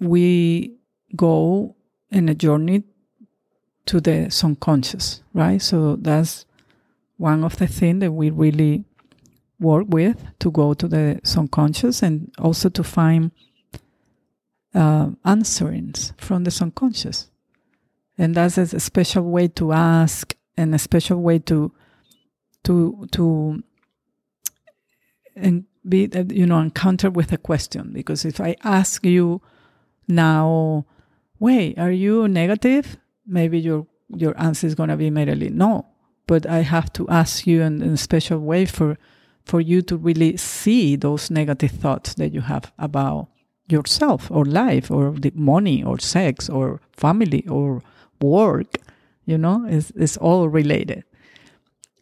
we 0.00 0.76
go 1.14 1.76
in 2.10 2.28
a 2.28 2.34
journey 2.34 2.84
to 3.86 4.00
the 4.00 4.30
subconscious, 4.30 5.22
right? 5.32 5.60
So 5.60 5.96
that's 5.96 6.46
one 7.16 7.44
of 7.44 7.56
the 7.56 7.66
things 7.66 8.00
that 8.00 8.12
we 8.12 8.30
really 8.30 8.84
work 9.58 9.86
with 9.88 10.24
to 10.40 10.50
go 10.50 10.74
to 10.74 10.88
the 10.88 11.20
subconscious 11.24 12.02
and 12.02 12.30
also 12.38 12.68
to 12.68 12.84
find 12.84 13.30
uh, 14.74 15.06
answerings 15.24 16.12
from 16.20 16.44
the 16.44 16.50
subconscious. 16.50 17.30
And 18.18 18.34
that's 18.34 18.58
a 18.58 18.80
special 18.80 19.24
way 19.24 19.48
to 19.48 19.72
ask 19.72 20.35
and 20.56 20.74
a 20.74 20.78
special 20.78 21.20
way 21.20 21.38
to 21.40 21.72
to 22.64 23.06
to 23.12 23.62
and 25.36 25.64
be 25.88 26.10
uh, 26.12 26.24
you 26.28 26.46
know 26.46 26.58
encounter 26.58 27.10
with 27.10 27.32
a 27.32 27.38
question 27.38 27.92
because 27.92 28.24
if 28.24 28.40
I 28.40 28.56
ask 28.64 29.04
you 29.04 29.40
now, 30.08 30.86
Wade, 31.38 31.78
are 31.78 31.90
you 31.90 32.28
negative? 32.28 32.96
Maybe 33.26 33.58
your 33.58 33.86
your 34.08 34.40
answer 34.40 34.66
is 34.66 34.74
going 34.74 34.88
to 34.88 34.96
be 34.96 35.06
immediately 35.06 35.50
no. 35.50 35.86
But 36.26 36.46
I 36.46 36.60
have 36.62 36.92
to 36.94 37.08
ask 37.08 37.46
you 37.46 37.62
in, 37.62 37.82
in 37.82 37.92
a 37.92 37.96
special 37.96 38.38
way 38.38 38.66
for 38.66 38.96
for 39.44 39.60
you 39.60 39.80
to 39.82 39.96
really 39.96 40.36
see 40.36 40.96
those 40.96 41.30
negative 41.30 41.70
thoughts 41.70 42.14
that 42.14 42.32
you 42.32 42.40
have 42.40 42.72
about 42.78 43.28
yourself 43.68 44.30
or 44.30 44.44
life 44.44 44.90
or 44.90 45.12
the 45.12 45.32
money 45.34 45.82
or 45.82 45.98
sex 45.98 46.48
or 46.48 46.80
family 46.92 47.46
or 47.48 47.82
work 48.20 48.78
you 49.26 49.36
know 49.36 49.66
it's, 49.68 49.92
it's 49.94 50.16
all 50.16 50.48
related. 50.48 51.04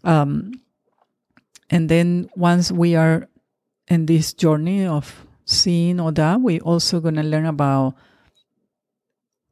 Um, 0.04 0.60
and 1.70 1.88
then 1.88 2.28
once 2.36 2.70
we 2.70 2.94
are 2.94 3.28
in 3.88 4.06
this 4.06 4.34
journey 4.34 4.86
of 4.86 5.26
seeing 5.46 5.98
all 5.98 6.12
that 6.12 6.40
we 6.40 6.60
also 6.60 7.00
going 7.00 7.16
to 7.16 7.22
learn 7.22 7.46
about 7.46 7.94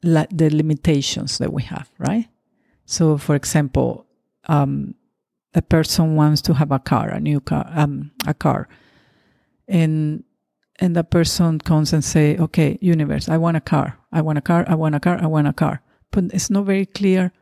la- 0.02 0.26
the 0.30 0.50
limitations 0.50 1.38
that 1.38 1.52
we 1.52 1.62
have 1.62 1.90
right? 1.98 2.28
So 2.84 3.16
for 3.18 3.34
example 3.34 4.06
um, 4.46 4.94
a 5.54 5.62
person 5.62 6.16
wants 6.16 6.42
to 6.42 6.54
have 6.54 6.70
a 6.70 6.78
car 6.78 7.08
a 7.08 7.20
new 7.20 7.40
car 7.40 7.68
um, 7.74 8.12
a 8.26 8.34
car. 8.34 8.68
And 9.68 10.24
and 10.80 10.96
the 10.96 11.04
person 11.04 11.58
comes 11.58 11.92
and 11.92 12.04
say 12.04 12.36
okay 12.38 12.76
universe 12.80 13.28
i 13.28 13.36
want 13.36 13.56
a 13.56 13.60
car. 13.60 13.98
I 14.12 14.20
want 14.20 14.38
a 14.38 14.42
car. 14.42 14.64
I 14.68 14.74
want 14.74 14.94
a 14.94 15.00
car. 15.00 15.18
I 15.20 15.26
want 15.26 15.46
a 15.46 15.52
car. 15.52 15.80
But 16.10 16.24
it's 16.34 16.50
not 16.50 16.66
very 16.66 16.86
clear 16.86 17.32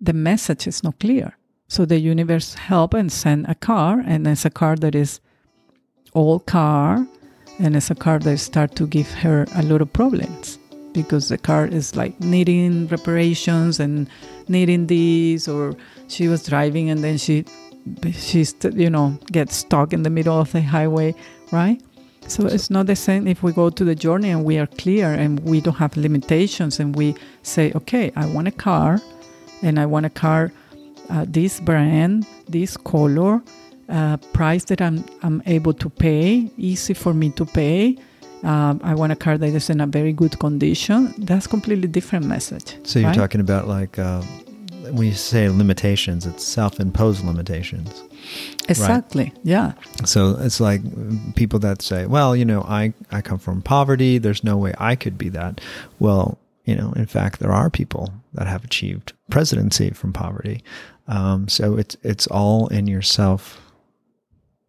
the 0.00 0.12
message 0.12 0.66
is 0.66 0.82
not 0.82 0.98
clear. 1.00 1.36
So 1.68 1.84
the 1.84 1.98
universe 1.98 2.54
help 2.54 2.94
and 2.94 3.10
send 3.10 3.46
a 3.48 3.54
car 3.54 4.02
and 4.06 4.26
it's 4.26 4.44
a 4.44 4.50
car 4.50 4.76
that 4.76 4.94
is 4.94 5.20
old 6.14 6.46
car 6.46 7.06
and 7.58 7.76
it's 7.76 7.90
a 7.90 7.94
car 7.94 8.18
that 8.20 8.38
start 8.38 8.76
to 8.76 8.86
give 8.86 9.10
her 9.14 9.46
a 9.54 9.62
lot 9.62 9.80
of 9.80 9.92
problems 9.92 10.58
because 10.92 11.28
the 11.28 11.38
car 11.38 11.66
is 11.66 11.96
like 11.96 12.18
needing 12.20 12.86
reparations 12.88 13.80
and 13.80 14.08
needing 14.48 14.86
this 14.86 15.48
or 15.48 15.74
she 16.08 16.28
was 16.28 16.46
driving 16.46 16.90
and 16.90 17.02
then 17.02 17.18
she 17.18 17.44
she's 18.12 18.54
you 18.72 18.88
know 18.88 19.18
gets 19.32 19.56
stuck 19.56 19.92
in 19.92 20.04
the 20.04 20.10
middle 20.10 20.38
of 20.38 20.52
the 20.52 20.62
highway 20.62 21.14
right? 21.50 21.80
So 22.26 22.46
it's 22.46 22.70
not 22.70 22.86
the 22.86 22.96
same 22.96 23.26
if 23.26 23.42
we 23.42 23.52
go 23.52 23.70
to 23.70 23.84
the 23.84 23.94
journey 23.94 24.30
and 24.30 24.44
we 24.44 24.58
are 24.58 24.66
clear 24.66 25.12
and 25.12 25.40
we 25.40 25.60
don't 25.60 25.76
have 25.76 25.96
limitations 25.96 26.80
and 26.80 26.96
we 26.96 27.14
say, 27.42 27.70
okay, 27.74 28.12
I 28.16 28.26
want 28.26 28.48
a 28.48 28.50
car 28.50 29.00
and 29.64 29.80
I 29.80 29.86
want 29.86 30.06
a 30.06 30.10
car, 30.10 30.52
uh, 31.10 31.24
this 31.26 31.58
brand, 31.58 32.26
this 32.48 32.76
color, 32.76 33.42
uh, 33.88 34.16
price 34.32 34.64
that 34.64 34.80
I'm, 34.80 35.04
I'm 35.22 35.42
able 35.46 35.72
to 35.72 35.90
pay, 35.90 36.50
easy 36.56 36.94
for 36.94 37.12
me 37.14 37.30
to 37.30 37.44
pay. 37.44 37.96
Um, 38.42 38.80
I 38.84 38.94
want 38.94 39.10
a 39.10 39.16
car 39.16 39.38
that 39.38 39.48
is 39.48 39.70
in 39.70 39.80
a 39.80 39.86
very 39.86 40.12
good 40.12 40.38
condition. 40.38 41.14
That's 41.18 41.46
completely 41.46 41.88
different 41.88 42.26
message. 42.26 42.76
So 42.84 42.98
you're 42.98 43.08
right? 43.08 43.16
talking 43.16 43.40
about 43.40 43.66
like 43.66 43.98
uh, 43.98 44.20
when 44.90 45.06
you 45.06 45.14
say 45.14 45.48
limitations, 45.48 46.26
it's 46.26 46.44
self-imposed 46.44 47.24
limitations. 47.24 48.02
Exactly. 48.68 49.24
Right? 49.24 49.38
Yeah. 49.44 49.72
So 50.04 50.36
it's 50.38 50.60
like 50.60 50.82
people 51.36 51.58
that 51.60 51.80
say, 51.80 52.04
"Well, 52.04 52.36
you 52.36 52.44
know, 52.44 52.62
I 52.62 52.92
I 53.10 53.22
come 53.22 53.38
from 53.38 53.62
poverty. 53.62 54.18
There's 54.18 54.44
no 54.44 54.58
way 54.58 54.74
I 54.78 54.94
could 54.94 55.16
be 55.16 55.30
that." 55.30 55.62
Well, 55.98 56.38
you 56.64 56.74
know, 56.74 56.92
in 56.96 57.06
fact, 57.06 57.40
there 57.40 57.52
are 57.52 57.70
people 57.70 58.12
that 58.32 58.46
have 58.46 58.64
achieved 58.64 59.12
presidency 59.30 59.90
from 59.90 60.12
poverty. 60.12 60.62
Um, 61.06 61.48
so 61.48 61.76
it's 61.76 61.96
it's 62.02 62.26
all 62.26 62.68
in 62.68 62.86
yourself 62.86 63.60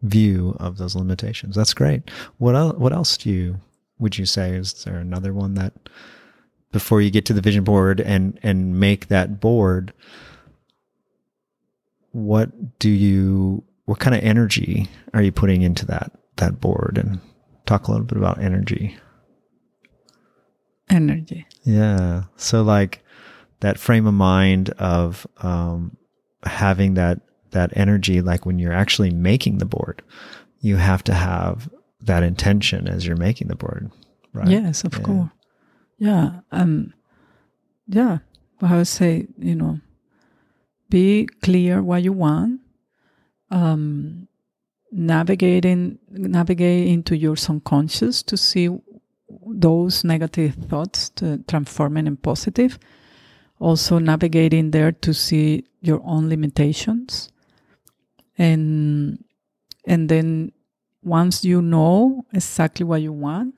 view 0.02 0.56
of 0.60 0.76
those 0.76 0.94
limitations. 0.94 1.56
That's 1.56 1.74
great. 1.74 2.10
What 2.38 2.78
what 2.78 2.92
else 2.92 3.16
do 3.16 3.30
you 3.30 3.60
would 3.98 4.18
you 4.18 4.26
say? 4.26 4.50
Is 4.50 4.84
there 4.84 4.98
another 4.98 5.32
one 5.32 5.54
that 5.54 5.72
before 6.72 7.00
you 7.00 7.10
get 7.10 7.24
to 7.26 7.32
the 7.32 7.40
vision 7.40 7.64
board 7.64 8.00
and 8.00 8.38
and 8.42 8.78
make 8.78 9.08
that 9.08 9.40
board? 9.40 9.92
What 12.12 12.78
do 12.78 12.90
you? 12.90 13.64
What 13.86 14.00
kind 14.00 14.16
of 14.16 14.22
energy 14.22 14.88
are 15.14 15.22
you 15.22 15.32
putting 15.32 15.62
into 15.62 15.86
that 15.86 16.12
that 16.36 16.60
board? 16.60 16.98
And 16.98 17.20
talk 17.64 17.88
a 17.88 17.90
little 17.90 18.06
bit 18.06 18.18
about 18.18 18.40
energy. 18.40 18.96
Energy. 20.88 21.46
Yeah. 21.64 22.24
So 22.36 22.62
like 22.62 23.02
that 23.60 23.78
frame 23.78 24.06
of 24.06 24.14
mind 24.14 24.70
of 24.78 25.26
um, 25.38 25.96
having 26.44 26.94
that 26.94 27.20
that 27.50 27.72
energy, 27.76 28.20
like 28.20 28.44
when 28.46 28.58
you're 28.58 28.72
actually 28.72 29.10
making 29.10 29.58
the 29.58 29.64
board, 29.64 30.02
you 30.60 30.76
have 30.76 31.02
to 31.04 31.14
have 31.14 31.68
that 32.02 32.22
intention 32.22 32.86
as 32.86 33.06
you're 33.06 33.16
making 33.16 33.48
the 33.48 33.56
board, 33.56 33.90
right? 34.32 34.48
Yes, 34.48 34.84
of 34.84 34.94
Yeah. 34.94 35.00
course. 35.02 35.30
Yeah. 35.98 36.40
Um. 36.52 36.92
Yeah. 37.88 38.18
I 38.62 38.76
would 38.76 38.86
say 38.86 39.26
you 39.38 39.54
know, 39.54 39.80
be 40.90 41.26
clear 41.42 41.82
what 41.82 42.02
you 42.02 42.12
want. 42.12 42.60
Um, 43.50 44.28
navigating 44.92 45.98
navigate 46.10 46.88
into 46.88 47.16
your 47.16 47.36
subconscious 47.36 48.22
to 48.24 48.36
see 48.36 48.68
those 49.46 50.04
negative 50.04 50.54
thoughts 50.54 51.10
to 51.10 51.38
transform 51.48 51.96
it 51.96 52.06
in 52.06 52.16
positive. 52.16 52.78
Also 53.58 53.98
navigating 53.98 54.70
there 54.70 54.92
to 54.92 55.14
see 55.14 55.64
your 55.80 56.02
own 56.04 56.28
limitations. 56.28 57.30
And 58.36 59.24
and 59.86 60.08
then 60.08 60.52
once 61.02 61.44
you 61.44 61.62
know 61.62 62.24
exactly 62.32 62.84
what 62.84 63.00
you 63.00 63.12
want 63.12 63.54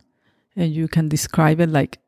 and 0.54 0.72
you 0.72 0.86
can 0.86 1.08
describe 1.08 1.60
it 1.60 1.70
like 1.70 1.98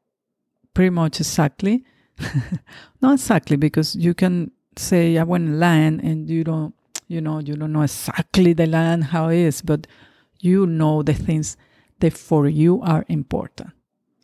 pretty 0.75 0.91
much 0.91 1.19
exactly 1.19 1.83
not 3.01 3.15
exactly 3.15 3.57
because 3.57 3.97
you 3.97 4.13
can 4.13 4.51
say 4.77 5.17
i 5.17 5.23
want 5.23 5.49
land 5.49 6.01
and 6.03 6.29
you 6.29 6.45
don't 6.45 6.75
you 7.09 7.21
know 7.21 7.39
you 7.39 7.57
don't 7.57 7.73
know 7.73 7.83
exactly 7.83 8.53
the 8.53 8.67
land 8.67 9.05
how 9.05 9.29
it 9.29 9.39
is 9.39 9.63
but 9.63 9.87
you 10.41 10.67
know 10.67 11.03
the 11.03 11.15
things 11.15 11.57
that 12.01 12.13
for 12.13 12.49
you 12.49 12.81
are 12.83 13.05
important. 13.09 13.71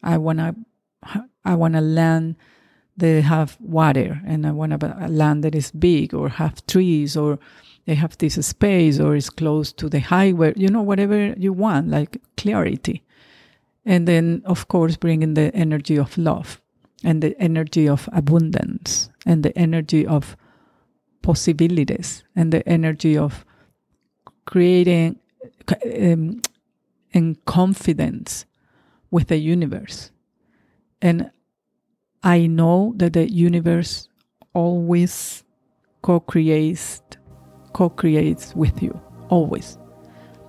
I 0.02 0.18
want 0.18 0.38
to 0.38 0.54
i 1.44 1.54
want 1.54 1.76
a 1.76 1.80
land 1.80 2.34
that 2.96 3.22
have 3.22 3.56
water 3.60 4.20
and 4.26 4.44
i 4.44 4.50
want 4.50 4.72
a 4.72 5.08
land 5.08 5.44
that 5.44 5.54
is 5.54 5.70
big 5.70 6.12
or 6.12 6.28
have 6.28 6.66
trees 6.66 7.16
or 7.16 7.38
they 7.86 7.94
have 7.94 8.18
this 8.18 8.34
space 8.44 8.98
or 8.98 9.14
is 9.14 9.30
close 9.30 9.72
to 9.72 9.88
the 9.88 10.00
highway 10.00 10.52
you 10.56 10.68
know 10.68 10.82
whatever 10.82 11.34
you 11.36 11.52
want 11.52 11.88
like 11.88 12.20
clarity. 12.36 13.02
And 13.84 14.08
then 14.08 14.42
of 14.44 14.66
course 14.68 14.96
bringing 14.96 15.34
the 15.34 15.54
energy 15.54 15.96
of 15.96 16.18
love 16.18 16.60
and 17.04 17.22
the 17.22 17.40
energy 17.40 17.88
of 17.88 18.08
abundance 18.12 19.10
and 19.24 19.44
the 19.44 19.56
energy 19.56 20.04
of 20.04 20.36
possibilities 21.22 22.24
and 22.34 22.52
the 22.52 22.68
energy 22.68 23.16
of 23.16 23.44
creating 24.44 25.20
um, 26.00 26.40
and 27.16 27.42
confidence 27.46 28.44
with 29.10 29.28
the 29.28 29.38
universe. 29.38 30.10
And 31.00 31.30
i 32.22 32.46
know 32.46 32.94
that 32.96 33.12
the 33.12 33.30
universe 33.30 34.08
always 34.54 35.44
co-creates 36.02 37.02
co-creates 37.72 38.54
with 38.54 38.82
you 38.82 38.98
always. 39.28 39.78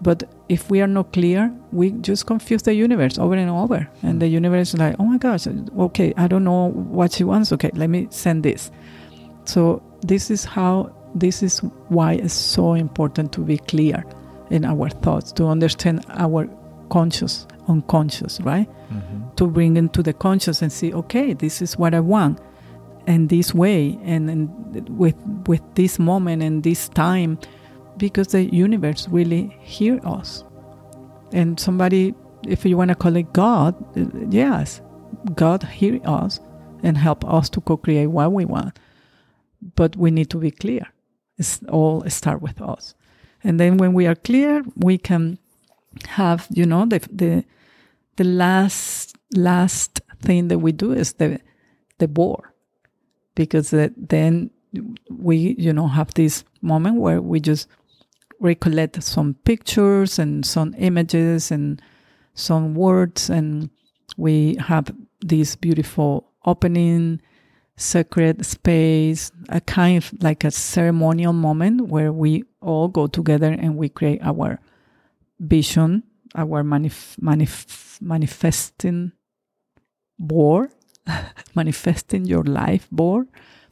But 0.01 0.23
if 0.49 0.69
we 0.69 0.81
are 0.81 0.87
not 0.87 1.11
clear 1.13 1.51
we 1.71 1.91
just 1.91 2.25
confuse 2.25 2.63
the 2.63 2.73
universe 2.73 3.17
over 3.17 3.35
and 3.35 3.49
over. 3.49 3.87
And 4.03 4.21
the 4.21 4.27
universe 4.27 4.73
is 4.73 4.79
like 4.79 4.95
oh 4.99 5.05
my 5.05 5.17
gosh 5.17 5.47
okay 5.79 6.13
i 6.17 6.27
don't 6.27 6.43
know 6.43 6.71
what 6.71 7.13
she 7.13 7.23
wants. 7.23 7.51
Okay 7.53 7.71
let 7.73 7.89
me 7.89 8.07
send 8.09 8.43
this. 8.43 8.71
So 9.45 9.81
this 10.01 10.31
is 10.31 10.45
how 10.45 10.93
this 11.15 11.43
is 11.43 11.59
why 11.89 12.13
it's 12.13 12.33
so 12.33 12.73
important 12.73 13.31
to 13.33 13.41
be 13.41 13.57
clear 13.57 14.03
in 14.49 14.63
our 14.65 14.89
thoughts 14.89 15.31
to 15.33 15.45
understand 15.47 16.05
our 16.09 16.47
conscious 16.89 17.47
unconscious 17.67 18.39
right? 18.41 18.69
Mm-hmm. 18.91 19.35
to 19.35 19.47
bring 19.47 19.75
into 19.77 20.01
the 20.01 20.13
conscious 20.13 20.61
and 20.61 20.71
see 20.71 20.93
okay 20.93 21.33
this 21.33 21.61
is 21.61 21.77
what 21.77 21.93
i 21.93 21.99
want. 21.99 22.39
And 23.05 23.29
this 23.29 23.53
way 23.53 23.97
and, 24.03 24.29
and 24.29 24.89
with 24.89 25.15
with 25.47 25.61
this 25.75 25.97
moment 25.97 26.43
and 26.43 26.61
this 26.61 26.89
time 26.89 27.39
because 27.95 28.27
the 28.27 28.43
universe 28.53 29.07
really 29.09 29.55
hear 29.61 29.99
us. 30.05 30.43
And 31.31 31.57
somebody 31.57 32.13
if 32.45 32.65
you 32.65 32.75
want 32.77 32.89
to 32.89 32.95
call 32.95 33.15
it 33.15 33.31
god 33.31 33.75
yes 34.29 34.81
god 35.35 35.63
hear 35.63 36.01
us 36.03 36.41
and 36.83 36.97
help 36.97 37.25
us 37.25 37.49
to 37.49 37.61
co-create 37.61 38.07
what 38.07 38.31
we 38.31 38.45
want. 38.45 38.77
But 39.75 39.95
we 39.95 40.11
need 40.11 40.29
to 40.29 40.37
be 40.37 40.51
clear. 40.51 40.87
It's 41.37 41.61
all 41.69 42.03
start 42.09 42.41
with 42.41 42.61
us. 42.61 42.93
And 43.43 43.59
then 43.59 43.77
when 43.77 43.93
we 43.93 44.05
are 44.05 44.15
clear 44.15 44.63
we 44.75 44.97
can 44.97 45.39
have 46.07 46.47
you 46.49 46.65
know 46.65 46.85
the 46.85 46.99
the 47.11 47.43
the 48.15 48.23
last 48.23 49.15
last 49.35 50.01
thing 50.21 50.47
that 50.49 50.59
we 50.59 50.71
do 50.71 50.91
is 50.91 51.13
the 51.13 51.39
the 51.97 52.07
bore. 52.07 52.53
Because 53.35 53.69
the, 53.69 53.93
then 53.95 54.49
we 55.09 55.55
you 55.57 55.73
know 55.73 55.87
have 55.87 56.13
this 56.13 56.43
moment 56.61 56.97
where 56.97 57.21
we 57.21 57.39
just 57.39 57.67
recollect 58.39 59.01
some 59.03 59.35
pictures 59.45 60.19
and 60.19 60.45
some 60.45 60.75
images 60.77 61.51
and 61.51 61.81
some 62.33 62.75
words, 62.75 63.29
and 63.29 63.69
we 64.15 64.55
have 64.55 64.93
this 65.21 65.55
beautiful 65.55 66.31
opening 66.45 67.21
sacred 67.77 68.43
space, 68.45 69.31
a 69.49 69.61
kind 69.61 69.97
of 69.97 70.11
like 70.21 70.43
a 70.43 70.51
ceremonial 70.51 71.33
moment 71.33 71.87
where 71.87 72.11
we 72.11 72.43
all 72.61 72.87
go 72.87 73.07
together 73.07 73.51
and 73.51 73.77
we 73.77 73.87
create 73.87 74.19
our 74.23 74.59
vision, 75.39 76.03
our 76.35 76.63
manif- 76.63 77.17
manif- 77.19 78.01
manifesting 78.01 79.11
board, 80.19 80.71
manifesting 81.55 82.25
your 82.25 82.43
life 82.43 82.87
board 82.91 83.27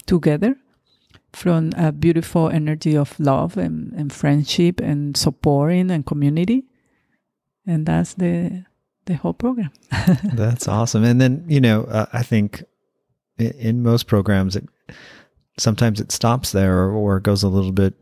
together 0.05 0.55
from 1.33 1.71
a 1.75 1.91
beautiful 1.91 2.49
energy 2.49 2.95
of 2.95 3.19
love 3.19 3.57
and, 3.57 3.91
and 3.93 4.13
friendship 4.13 4.79
and 4.79 5.17
supporting 5.17 5.91
and 5.91 6.05
community. 6.05 6.65
And 7.67 7.85
that's 7.85 8.13
the 8.13 8.65
the 9.05 9.15
whole 9.15 9.33
program. 9.33 9.71
that's 10.33 10.67
awesome. 10.67 11.03
And 11.03 11.21
then, 11.21 11.45
you 11.47 11.61
know, 11.61 11.83
uh, 11.83 12.07
I 12.11 12.23
think 12.23 12.63
in, 13.37 13.51
in 13.51 13.83
most 13.83 14.07
programs, 14.07 14.55
it, 14.55 14.67
sometimes 15.57 15.99
it 15.99 16.11
stops 16.11 16.51
there 16.51 16.79
or, 16.79 16.91
or 16.91 17.19
goes 17.19 17.43
a 17.43 17.47
little 17.47 17.71
bit 17.71 17.93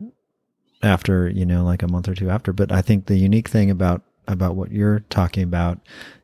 after, 0.84 1.28
you 1.28 1.46
know, 1.46 1.64
like 1.64 1.82
a 1.82 1.88
month 1.88 2.08
or 2.08 2.14
two 2.14 2.30
after. 2.30 2.52
But 2.52 2.70
I 2.70 2.82
think 2.82 3.06
the 3.06 3.16
unique 3.16 3.48
thing 3.48 3.70
about, 3.70 4.02
about 4.28 4.56
what 4.56 4.70
you're 4.70 5.00
talking 5.10 5.42
about 5.42 5.80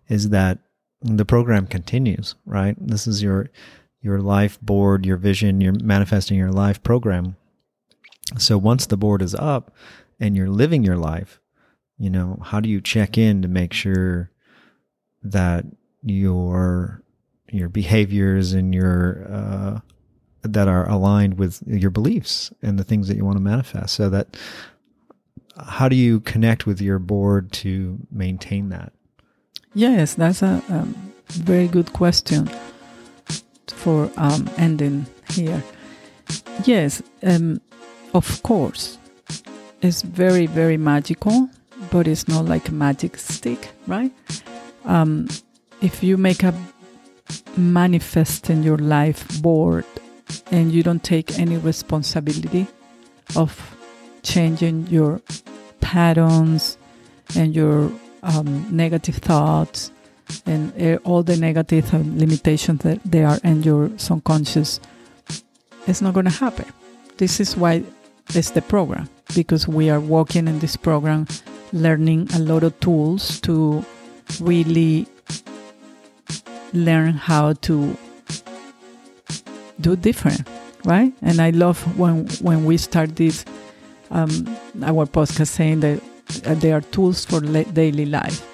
is 0.09 0.31
that 0.31 0.59
the 1.03 1.25
program 1.25 1.67
continues, 1.67 2.35
right? 2.45 2.77
This 2.79 3.07
is 3.07 3.23
your, 3.23 3.51
your 4.03 4.21
life 4.21 4.61
board, 4.61 5.07
your 5.07 5.17
vision, 5.17 5.61
you're 5.61 5.73
manifesting 5.73 6.37
your 6.37 6.53
life 6.53 6.83
program. 6.83 7.37
So 8.39 8.59
once 8.59 8.87
the 8.87 8.97
board 8.97 9.23
is 9.23 9.35
up 9.35 9.75
and 10.19 10.37
you're 10.37 10.49
living 10.49 10.85
your 10.85 10.97
life, 10.97 11.41
you 11.99 12.11
know, 12.11 12.39
how 12.43 12.61
do 12.61 12.69
you 12.69 12.81
check 12.81 13.19
in 13.19 13.43
to 13.43 13.49
make 13.49 13.73
sure 13.73 14.31
that 15.23 15.67
your 16.03 17.03
your 17.53 17.69
behaviors 17.69 18.53
and 18.53 18.75
your 18.75 19.27
uh, 19.29 19.81
that 20.43 20.69
are 20.69 20.89
aligned 20.89 21.39
with 21.39 21.63
your 21.67 21.91
beliefs 21.91 22.53
and 22.63 22.79
the 22.79 22.85
things 22.85 23.09
that 23.09 23.17
you 23.17 23.25
want 23.25 23.37
to 23.37 23.43
manifest. 23.43 23.95
So 23.95 24.09
that 24.11 24.37
how 25.59 25.89
do 25.89 25.97
you 25.97 26.21
connect 26.21 26.67
with 26.67 26.81
your 26.81 26.99
board 26.99 27.53
to 27.53 27.99
maintain 28.11 28.71
that? 28.71 28.93
Yes, 29.75 30.15
that's 30.15 30.43
a 30.43 30.63
um, 30.69 31.13
very 31.29 31.69
good 31.69 31.93
question 31.93 32.51
for 33.69 34.11
um, 34.17 34.49
ending 34.57 35.07
here. 35.31 35.63
Yes, 36.65 37.03
um, 37.23 37.61
of 38.15 38.43
course, 38.43 38.99
it's 39.83 40.03
very 40.03 40.47
very 40.47 40.77
magical, 40.77 41.49
but 41.91 42.09
it's 42.09 42.29
not 42.29 42.47
like 42.47 42.69
a 42.69 42.73
magic 42.73 43.17
stick, 43.17 43.71
right? 43.87 44.13
Um, 44.85 45.29
if 45.81 46.03
you 46.03 46.17
make 46.17 46.43
a 46.43 46.55
manifest 47.57 48.51
in 48.51 48.63
your 48.63 48.79
life 48.79 49.41
board 49.43 49.85
and 50.51 50.73
you 50.73 50.83
don't 50.83 51.03
take 51.03 51.39
any 51.39 51.57
responsibility 51.57 52.67
of 53.37 53.77
changing 54.23 54.87
your 54.89 55.21
patterns 55.81 56.79
and 57.37 57.55
your 57.55 57.91
um, 58.23 58.77
negative 58.77 59.17
thoughts 59.17 59.91
and 60.47 60.73
uh, 60.81 60.99
all 61.05 61.23
the 61.23 61.37
negative 61.37 61.93
limitations 61.93 62.83
that 62.83 63.01
they 63.05 63.25
are 63.25 63.39
in 63.43 63.63
your 63.63 63.91
subconscious, 63.97 64.81
it's 65.87 66.01
not 66.01 66.15
going 66.15 66.27
to 66.27 66.31
happen. 66.31 66.67
This 67.17 67.41
is 67.41 67.57
why 67.57 67.83
it's 68.29 68.51
the 68.51 68.63
program 68.63 69.09
because 69.35 69.67
we 69.67 69.91
are 69.91 70.01
working 70.01 70.49
in 70.49 70.59
this 70.61 70.77
program, 70.77 71.27
learning 71.73 72.29
a 72.35 72.39
lot 72.39 72.63
of 72.63 72.79
tools 72.81 73.41
to 73.43 73.85
really 74.41 75.07
learn 76.73 77.15
how 77.15 77.53
to 77.55 77.97
do 79.81 79.97
different, 79.97 80.47
right? 80.85 81.13
And 81.23 81.41
I 81.41 81.51
love 81.51 81.81
when 81.99 82.27
when 82.41 82.65
we 82.65 82.77
start 82.77 83.17
this 83.17 83.45
um, 84.11 84.47
our 84.83 85.07
podcast 85.07 85.49
saying 85.49 85.81
that 85.81 86.03
uh, 86.47 86.55
there 86.55 86.77
are 86.77 86.81
tools 86.81 87.25
for 87.25 87.41
le- 87.41 87.65
daily 87.65 88.07
life 88.07 88.47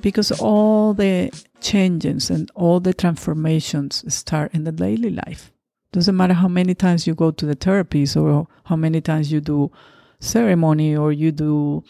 because 0.00 0.32
all 0.32 0.94
the 0.94 1.30
changes 1.60 2.30
and 2.30 2.50
all 2.54 2.80
the 2.80 2.94
transformations 2.94 4.04
start 4.12 4.52
in 4.54 4.64
the 4.64 4.72
daily 4.72 5.10
life. 5.10 5.52
Doesn't 5.92 6.16
matter 6.16 6.34
how 6.34 6.48
many 6.48 6.74
times 6.74 7.06
you 7.06 7.14
go 7.14 7.30
to 7.32 7.46
the 7.46 7.56
therapies 7.56 8.16
or 8.16 8.46
how 8.64 8.76
many 8.76 9.00
times 9.00 9.32
you 9.32 9.40
do 9.40 9.70
ceremony 10.20 10.96
or 10.96 11.12
you 11.12 11.32
do 11.32 11.82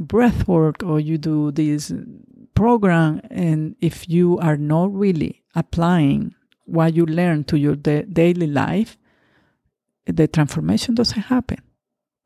breath 0.00 0.48
work 0.48 0.82
or 0.82 0.98
you 1.00 1.16
do 1.16 1.52
this 1.52 1.92
program 2.54 3.20
and 3.30 3.76
if 3.80 4.08
you 4.08 4.38
are 4.38 4.56
not 4.56 4.92
really 4.92 5.42
applying 5.54 6.34
what 6.66 6.94
you 6.94 7.06
learn 7.06 7.44
to 7.44 7.58
your 7.58 7.76
da- 7.76 8.04
daily 8.04 8.46
life 8.46 8.96
the 10.06 10.28
transformation 10.28 10.94
doesn't 10.94 11.22
happen 11.22 11.58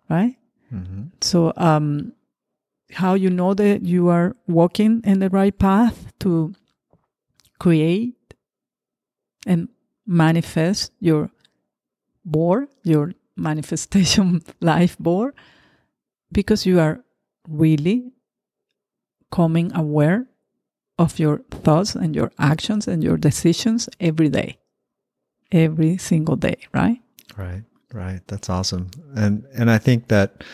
right 0.08 0.36
mm-hmm. 0.72 1.04
so 1.20 1.52
um, 1.56 2.12
how 2.92 3.14
you 3.14 3.30
know 3.30 3.54
that 3.54 3.82
you 3.82 4.08
are 4.08 4.36
walking 4.46 5.00
in 5.04 5.20
the 5.20 5.30
right 5.30 5.58
path 5.58 6.12
to 6.18 6.52
create 7.58 8.34
and 9.46 9.68
manifest 10.06 10.92
your 11.00 11.30
board 12.24 12.68
your 12.82 13.12
manifestation 13.36 14.42
life 14.60 14.98
board 14.98 15.34
because 16.32 16.66
you 16.66 16.80
are 16.80 17.02
really 17.48 18.12
coming 19.30 19.72
aware 19.74 20.26
of 21.00 21.18
your 21.18 21.38
thoughts 21.64 21.94
and 21.94 22.14
your 22.14 22.30
actions 22.38 22.86
and 22.86 23.02
your 23.02 23.16
decisions 23.16 23.88
every 23.98 24.28
day, 24.28 24.58
every 25.50 25.96
single 25.96 26.36
day, 26.36 26.58
right? 26.74 27.00
Right, 27.38 27.62
right. 27.94 28.20
That's 28.26 28.50
awesome. 28.50 28.90
And 29.16 29.46
and 29.54 29.70
I 29.70 29.78
think 29.78 30.08
that 30.08 30.44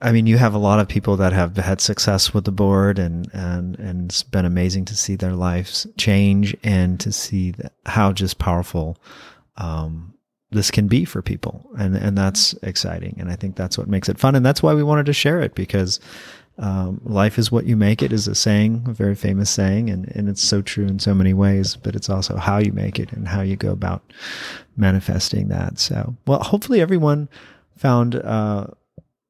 I 0.00 0.12
mean, 0.12 0.28
you 0.28 0.38
have 0.38 0.54
a 0.54 0.58
lot 0.58 0.78
of 0.78 0.86
people 0.86 1.16
that 1.16 1.32
have 1.32 1.56
had 1.56 1.80
success 1.80 2.32
with 2.32 2.44
the 2.44 2.52
board, 2.52 3.00
and 3.00 3.28
and 3.32 3.76
and 3.80 4.10
it's 4.10 4.22
been 4.22 4.44
amazing 4.44 4.84
to 4.86 4.96
see 4.96 5.16
their 5.16 5.32
lives 5.32 5.88
change 5.96 6.56
and 6.62 7.00
to 7.00 7.10
see 7.10 7.54
how 7.84 8.12
just 8.12 8.38
powerful 8.38 8.96
um, 9.56 10.14
this 10.52 10.70
can 10.70 10.86
be 10.86 11.04
for 11.04 11.20
people, 11.20 11.68
and 11.76 11.96
and 11.96 12.16
that's 12.16 12.54
exciting. 12.62 13.16
And 13.18 13.28
I 13.28 13.34
think 13.34 13.56
that's 13.56 13.76
what 13.76 13.88
makes 13.88 14.08
it 14.08 14.20
fun, 14.20 14.36
and 14.36 14.46
that's 14.46 14.62
why 14.62 14.72
we 14.72 14.84
wanted 14.84 15.06
to 15.06 15.12
share 15.12 15.40
it 15.40 15.56
because 15.56 15.98
um, 16.58 17.00
life 17.04 17.38
is 17.38 17.52
what 17.52 17.66
you 17.66 17.76
make 17.76 18.02
it 18.02 18.12
is 18.12 18.26
a 18.26 18.34
saying, 18.34 18.84
a 18.88 18.92
very 18.92 19.14
famous 19.14 19.48
saying, 19.48 19.90
and, 19.90 20.10
and 20.16 20.28
it's 20.28 20.42
so 20.42 20.60
true 20.60 20.86
in 20.86 20.98
so 20.98 21.14
many 21.14 21.32
ways, 21.32 21.76
but 21.76 21.94
it's 21.94 22.10
also 22.10 22.36
how 22.36 22.58
you 22.58 22.72
make 22.72 22.98
it 22.98 23.12
and 23.12 23.28
how 23.28 23.42
you 23.42 23.56
go 23.56 23.70
about 23.70 24.02
manifesting 24.76 25.48
that. 25.48 25.78
So, 25.78 26.16
well, 26.26 26.42
hopefully 26.42 26.80
everyone 26.80 27.28
found 27.76 28.16
uh, 28.16 28.66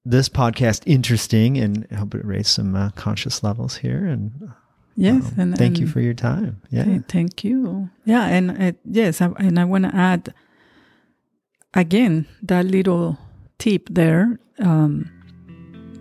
this 0.07 0.31
podcast 0.31 0.83
interesting 0.87 1.59
and 1.59 1.87
I 1.91 1.97
hope 1.97 2.15
it 2.15 2.25
raised 2.25 2.49
some 2.49 2.75
uh, 2.75 2.91
conscious 2.91 3.43
levels 3.43 3.77
here. 3.77 4.07
And 4.07 4.51
yes, 4.97 5.33
um, 5.33 5.35
and 5.37 5.59
thank 5.59 5.77
and 5.77 5.81
you 5.81 5.87
for 5.87 6.01
your 6.01 6.15
time. 6.15 6.63
Yeah. 6.71 6.99
Thank 7.09 7.45
you. 7.45 7.91
Yeah. 8.07 8.27
And 8.27 8.63
uh, 8.63 8.73
yes, 8.87 9.21
I, 9.21 9.27
and 9.39 9.59
I 9.59 9.67
want 9.67 9.85
to 9.85 9.95
add 9.95 10.33
again 11.75 12.27
that 12.41 12.65
little 12.65 13.19
tip 13.59 13.89
there. 13.91 14.41
Um, 14.59 15.11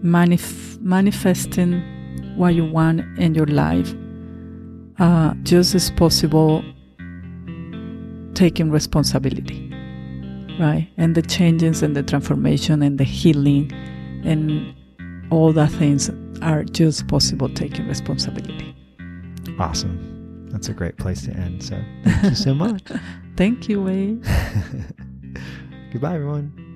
manif- 0.03 0.79
manifesting 0.81 1.81
what 2.35 2.55
you 2.55 2.65
want 2.65 3.01
in 3.17 3.35
your 3.35 3.47
life. 3.47 3.93
Uh, 4.99 5.33
just 5.43 5.75
as 5.75 5.91
possible 5.91 6.63
taking 8.33 8.71
responsibility 8.71 9.67
right? 10.59 10.89
And 10.97 11.15
the 11.15 11.21
changes 11.21 11.83
and 11.83 11.95
the 11.95 12.03
transformation 12.03 12.81
and 12.81 12.97
the 12.97 13.03
healing 13.03 13.71
and 14.25 14.73
all 15.31 15.53
the 15.53 15.67
things 15.67 16.09
are 16.41 16.63
just 16.63 17.07
possible 17.07 17.49
taking 17.49 17.87
responsibility. 17.87 18.75
Awesome. 19.59 20.47
That's 20.49 20.69
a 20.69 20.73
great 20.73 20.97
place 20.97 21.23
to 21.25 21.31
end 21.31 21.63
so 21.63 21.79
thank 22.03 22.23
you 22.23 22.35
so 22.35 22.53
much. 22.55 22.81
Thank 23.35 23.69
you 23.69 23.83
wade 23.83 24.23
goodbye 25.91 26.15
everyone 26.15 26.66